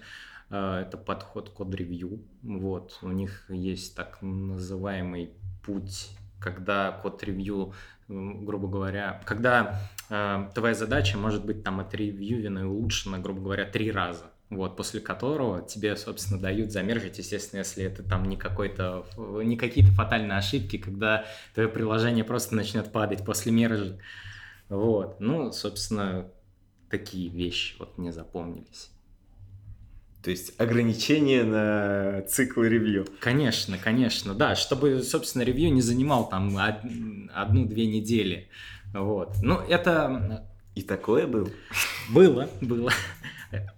это 0.51 0.97
подход 0.97 1.49
код-ревью. 1.49 2.23
Вот. 2.43 2.99
У 3.01 3.09
них 3.09 3.45
есть 3.49 3.95
так 3.95 4.21
называемый 4.21 5.31
путь 5.63 6.09
когда 6.41 6.91
код-ревью, 6.91 7.73
грубо 8.09 8.67
говоря, 8.67 9.21
когда 9.25 9.79
э, 10.09 10.49
твоя 10.53 10.73
задача 10.73 11.17
может 11.17 11.45
быть 11.45 11.63
там 11.63 11.79
отревьювена 11.79 12.59
и 12.59 12.63
улучшена, 12.63 13.19
грубо 13.19 13.41
говоря, 13.41 13.65
три 13.65 13.91
раза. 13.91 14.25
Вот, 14.49 14.75
после 14.75 14.99
которого 14.99 15.61
тебе, 15.61 15.95
собственно, 15.95 16.37
дают 16.37 16.71
замержить, 16.71 17.17
естественно, 17.19 17.59
если 17.59 17.85
это 17.85 18.03
там 18.03 18.25
не 18.25 18.35
какой-то, 18.35 19.05
не 19.15 19.55
какие-то 19.55 19.93
фатальные 19.93 20.37
ошибки, 20.37 20.77
когда 20.77 21.23
твое 21.53 21.69
приложение 21.69 22.25
просто 22.25 22.53
начнет 22.53 22.91
падать 22.91 23.23
после 23.23 23.53
мержа. 23.53 23.97
Вот, 24.67 25.21
ну, 25.21 25.53
собственно, 25.53 26.29
такие 26.89 27.29
вещи 27.29 27.77
вот 27.79 27.97
мне 27.97 28.11
запомнились. 28.11 28.91
То 30.23 30.29
есть 30.29 30.53
ограничение 30.59 31.43
на 31.43 32.21
циклы 32.27 32.69
ревью. 32.69 33.07
Конечно, 33.19 33.77
конечно, 33.77 34.35
да, 34.35 34.55
чтобы, 34.55 35.01
собственно, 35.01 35.41
ревью 35.41 35.73
не 35.73 35.81
занимал 35.81 36.29
там 36.29 36.57
одну-две 37.33 37.87
недели. 37.87 38.49
Вот. 38.93 39.35
Ну, 39.41 39.55
это... 39.55 40.47
И 40.75 40.83
такое 40.83 41.27
было? 41.27 41.49
Было, 42.09 42.49
было. 42.61 42.91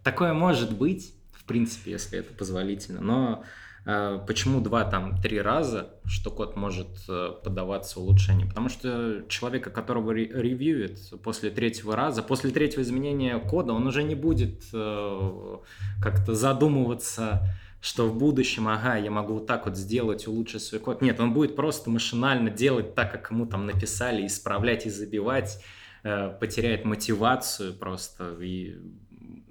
Такое 0.03 0.33
может 0.33 0.71
быть, 0.75 1.13
в 1.31 1.45
принципе, 1.45 1.91
если 1.91 2.19
это 2.19 2.33
позволительно, 2.33 3.01
но 3.01 3.43
почему 3.85 4.61
два, 4.61 4.85
там, 4.85 5.21
три 5.21 5.41
раза, 5.41 5.89
что 6.05 6.31
код 6.31 6.55
может 6.55 6.87
э, 7.09 7.31
поддаваться 7.43 7.99
улучшению? 7.99 8.47
Потому 8.47 8.69
что 8.69 9.23
человека, 9.27 9.69
которого 9.71 10.11
ревьюет 10.11 10.99
после 11.21 11.49
третьего 11.49 11.95
раза, 11.95 12.23
после 12.23 12.51
третьего 12.51 12.81
изменения 12.81 13.37
кода, 13.39 13.73
он 13.73 13.85
уже 13.85 14.03
не 14.03 14.15
будет 14.15 14.63
э, 14.71 15.57
как-то 16.01 16.33
задумываться, 16.33 17.45
что 17.81 18.07
в 18.07 18.17
будущем, 18.17 18.69
ага, 18.69 18.95
я 18.95 19.11
могу 19.11 19.33
вот 19.33 19.47
так 19.47 19.65
вот 19.65 19.75
сделать, 19.75 20.27
улучшить 20.27 20.61
свой 20.61 20.79
код. 20.79 21.01
Нет, 21.01 21.19
он 21.19 21.33
будет 21.33 21.57
просто 21.57 21.89
машинально 21.89 22.49
делать 22.49 22.95
так, 22.95 23.11
как 23.11 23.31
ему 23.31 23.45
там 23.45 23.65
написали, 23.65 24.25
исправлять 24.25 24.85
и 24.85 24.89
забивать, 24.89 25.61
потеряет 26.01 26.85
мотивацию 26.85 27.73
просто 27.73 28.37
и 28.39 28.77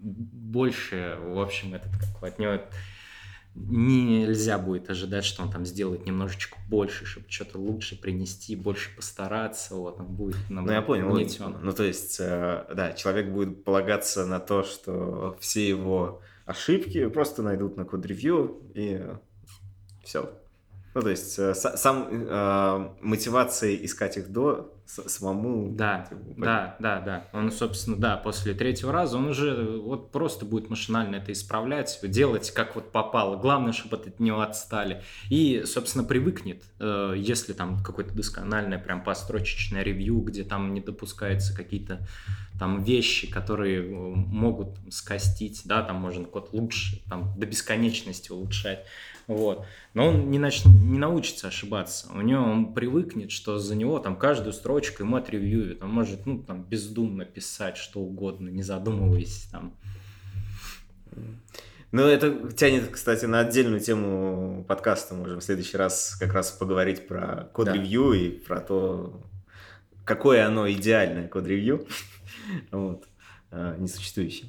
больше, 0.00 1.18
в 1.20 1.38
общем, 1.38 1.74
этот 1.74 1.92
как 1.92 2.22
от 2.22 2.38
него 2.38 2.60
нельзя 3.54 4.58
будет 4.58 4.88
ожидать, 4.90 5.24
что 5.24 5.42
он 5.42 5.50
там 5.50 5.66
сделает 5.66 6.06
немножечко 6.06 6.56
больше, 6.68 7.04
чтобы 7.04 7.26
что-то 7.28 7.58
лучше 7.58 8.00
принести, 8.00 8.56
больше 8.56 8.94
постараться, 8.96 9.74
вот, 9.74 10.00
он 10.00 10.06
будет 10.06 10.36
Ну, 10.48 10.70
я 10.70 10.82
понял, 10.82 11.12
угнетен. 11.12 11.56
ну, 11.62 11.72
то 11.72 11.84
есть, 11.84 12.18
э, 12.18 12.64
да, 12.74 12.92
человек 12.92 13.28
будет 13.30 13.64
полагаться 13.64 14.24
на 14.24 14.40
то, 14.40 14.62
что 14.62 15.36
все 15.40 15.68
его 15.68 16.22
ошибки 16.46 17.06
просто 17.08 17.42
найдут 17.42 17.76
на 17.76 17.84
код-ревью, 17.84 18.62
и 18.74 19.02
все. 20.02 20.30
Ну, 20.94 21.02
то 21.02 21.10
есть, 21.10 21.38
э, 21.38 21.54
сам 21.54 22.08
э, 22.10 22.90
мотивация 23.00 23.74
искать 23.76 24.16
их 24.16 24.30
до 24.30 24.71
самому... 24.86 25.70
Да, 25.70 26.06
типа, 26.08 26.20
да, 26.36 26.76
да, 26.78 27.00
да. 27.00 27.24
Он, 27.32 27.50
собственно, 27.50 27.96
да, 27.96 28.16
после 28.16 28.54
третьего 28.54 28.92
раза 28.92 29.16
он 29.16 29.28
уже 29.28 29.78
вот 29.78 30.10
просто 30.12 30.44
будет 30.44 30.70
машинально 30.70 31.16
это 31.16 31.32
исправлять, 31.32 31.98
делать 32.02 32.50
как 32.50 32.74
вот 32.74 32.92
попало. 32.92 33.36
Главное, 33.36 33.72
чтобы 33.72 33.96
от 33.96 34.20
него 34.20 34.40
отстали. 34.40 35.02
И, 35.30 35.62
собственно, 35.66 36.04
привыкнет, 36.04 36.62
э, 36.78 37.14
если 37.16 37.52
там 37.52 37.82
какое-то 37.82 38.14
доскональное 38.14 38.78
прям 38.78 39.02
построчечное 39.02 39.82
ревью, 39.82 40.20
где 40.20 40.44
там 40.44 40.74
не 40.74 40.80
допускаются 40.80 41.54
какие-то 41.56 42.06
там 42.62 42.84
вещи, 42.84 43.28
которые 43.28 43.82
могут 43.82 44.78
скостить, 44.88 45.62
да, 45.64 45.82
там 45.82 45.96
можно 45.96 46.26
код 46.26 46.50
лучше, 46.52 47.02
там 47.08 47.34
до 47.36 47.44
бесконечности 47.44 48.30
улучшать. 48.30 48.84
Вот. 49.26 49.66
Но 49.94 50.06
он 50.06 50.30
не, 50.30 50.38
нач... 50.38 50.64
не 50.64 50.96
научится 50.96 51.48
ошибаться. 51.48 52.06
У 52.14 52.20
него 52.20 52.44
он 52.44 52.72
привыкнет, 52.72 53.32
что 53.32 53.58
за 53.58 53.74
него 53.74 53.98
там 53.98 54.16
каждую 54.16 54.52
строчку 54.52 55.02
ему 55.02 55.16
отревьюют. 55.16 55.82
Он 55.82 55.90
может, 55.90 56.24
ну, 56.24 56.40
там, 56.40 56.62
бездумно 56.62 57.24
писать 57.24 57.76
что 57.76 57.98
угодно, 57.98 58.48
не 58.48 58.62
задумываясь 58.62 59.48
там. 59.50 59.74
Ну, 61.90 62.02
это 62.02 62.52
тянет, 62.52 62.90
кстати, 62.92 63.24
на 63.24 63.40
отдельную 63.40 63.80
тему 63.80 64.64
подкаста. 64.68 65.14
Можем 65.14 65.40
в 65.40 65.42
следующий 65.42 65.76
раз 65.76 66.14
как 66.14 66.32
раз 66.32 66.52
поговорить 66.52 67.08
про 67.08 67.48
код-ревью 67.54 68.12
да. 68.12 68.16
и 68.18 68.30
про 68.30 68.60
то, 68.60 69.20
какое 70.04 70.46
оно 70.46 70.70
идеальное 70.70 71.26
код-ревью. 71.26 71.88
вот. 72.70 73.06
А, 73.54 73.76
несуществующее. 73.76 74.48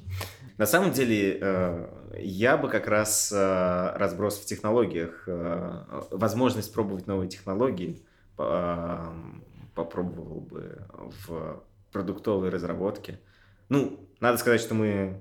На 0.56 0.64
самом 0.64 0.92
деле, 0.92 1.38
э, 1.38 2.20
я 2.20 2.56
бы 2.56 2.70
как 2.70 2.86
раз 2.86 3.30
э, 3.30 3.92
разброс 3.96 4.38
в 4.38 4.46
технологиях, 4.46 5.24
э, 5.26 5.82
возможность 6.10 6.72
пробовать 6.72 7.06
новые 7.06 7.28
технологии 7.28 8.02
попробовал 9.74 10.40
бы 10.40 10.88
в 11.26 11.62
продуктовой 11.92 12.48
разработке. 12.48 13.20
Ну, 13.68 14.08
надо 14.18 14.38
сказать, 14.38 14.60
что 14.60 14.74
мы 14.74 15.20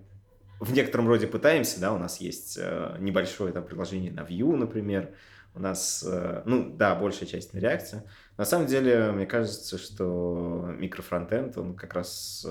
в 0.60 0.74
некотором 0.74 1.08
роде 1.08 1.28
пытаемся, 1.28 1.80
да, 1.80 1.94
у 1.94 2.00
нас 2.00 2.20
есть 2.20 2.58
небольшое 2.98 3.54
там 3.54 3.64
приложение 3.64 4.12
на 4.12 4.22
Vue, 4.22 4.56
например, 4.56 5.14
у 5.56 5.60
нас, 5.60 6.04
ну, 6.46 6.76
да, 6.76 6.96
большая 6.96 7.28
часть 7.28 7.54
на 7.54 7.60
реакция. 7.60 8.04
На 8.38 8.46
самом 8.46 8.68
деле, 8.68 9.12
мне 9.12 9.26
кажется, 9.26 9.78
что 9.78 10.74
микрофронтенд, 10.78 11.58
он 11.58 11.76
как 11.76 11.94
раз 11.94 12.48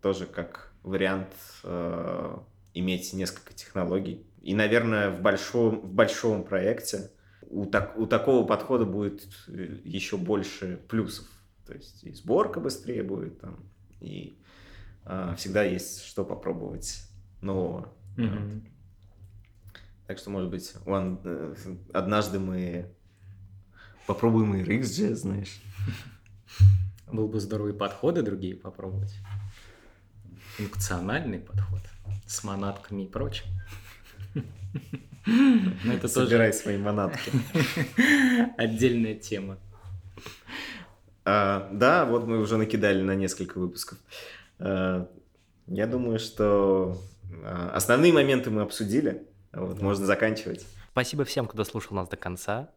тоже 0.00 0.26
как 0.26 0.74
вариант 0.84 1.28
э, 1.64 2.36
иметь 2.74 3.12
несколько 3.14 3.54
технологий. 3.54 4.24
И, 4.42 4.54
наверное, 4.54 5.10
в 5.10 5.20
большом, 5.22 5.80
в 5.80 5.92
большом 5.92 6.44
проекте 6.44 7.10
у, 7.48 7.64
так, 7.64 7.98
у 7.98 8.06
такого 8.06 8.46
подхода 8.46 8.84
будет 8.84 9.26
еще 9.48 10.16
больше 10.16 10.78
плюсов. 10.88 11.26
То 11.66 11.72
есть 11.72 12.04
и 12.04 12.12
сборка 12.12 12.60
быстрее 12.60 13.02
будет, 13.02 13.40
там, 13.40 13.64
и 14.00 14.38
э, 15.06 15.34
всегда 15.38 15.64
есть 15.64 16.04
что 16.04 16.24
попробовать 16.24 17.08
нового. 17.40 17.90
Mm-hmm. 18.18 18.54
Вот. 18.54 18.62
Так 20.06 20.18
что, 20.18 20.30
может 20.30 20.50
быть, 20.50 20.74
one, 20.84 21.18
э, 21.24 21.54
однажды 21.92 22.38
мы 22.38 22.86
попробуем 24.06 24.54
и 24.54 24.62
RxJS, 24.62 25.14
знаешь. 25.14 25.60
Был 27.10 27.28
бы 27.28 27.40
здоровый 27.40 27.74
подходы 27.74 28.22
другие 28.22 28.54
попробовать 28.54 29.14
функциональный 30.56 31.38
подход 31.38 31.80
с 32.26 32.44
манатками 32.44 33.02
и 33.02 33.06
прочим. 33.06 33.46
Но 35.26 35.92
это 35.92 36.06
Собирай 36.06 36.50
тоже... 36.50 36.62
свои 36.62 36.78
манатки. 36.78 37.32
Отдельная 38.56 39.14
тема. 39.14 39.58
А, 41.24 41.70
да, 41.72 42.04
вот 42.04 42.26
мы 42.26 42.38
уже 42.38 42.58
накидали 42.58 43.00
на 43.00 43.14
несколько 43.14 43.58
выпусков. 43.58 43.98
А, 44.58 45.08
я 45.66 45.86
думаю, 45.86 46.18
что 46.18 47.00
а, 47.42 47.70
основные 47.74 48.12
моменты 48.12 48.50
мы 48.50 48.62
обсудили. 48.62 49.26
Вот, 49.56 49.80
можно 49.80 50.06
заканчивать. 50.06 50.66
Спасибо 50.92 51.24
всем, 51.24 51.46
кто 51.46 51.56
дослушал 51.56 51.96
нас 51.96 52.08
до 52.08 52.16
конца. 52.16 52.70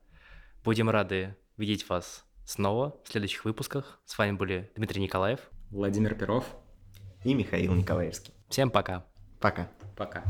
Будем 0.63 0.89
рады 0.89 1.35
видеть 1.55 1.87
вас 1.89 2.25
снова 2.45 2.99
в 3.03 3.09
следующих 3.11 3.45
выпусках. 3.45 3.99
С 4.05 4.17
вами 4.17 4.31
были 4.31 4.71
Дмитрий 4.75 5.01
Николаев, 5.01 5.39
Владимир 5.69 6.15
Перов 6.15 6.45
и 7.23 7.33
Михаил 7.33 7.73
Николаевский. 7.73 8.33
Всем 8.49 8.71
пока. 8.71 9.05
Пока. 9.39 9.69
Пока. 9.95 10.23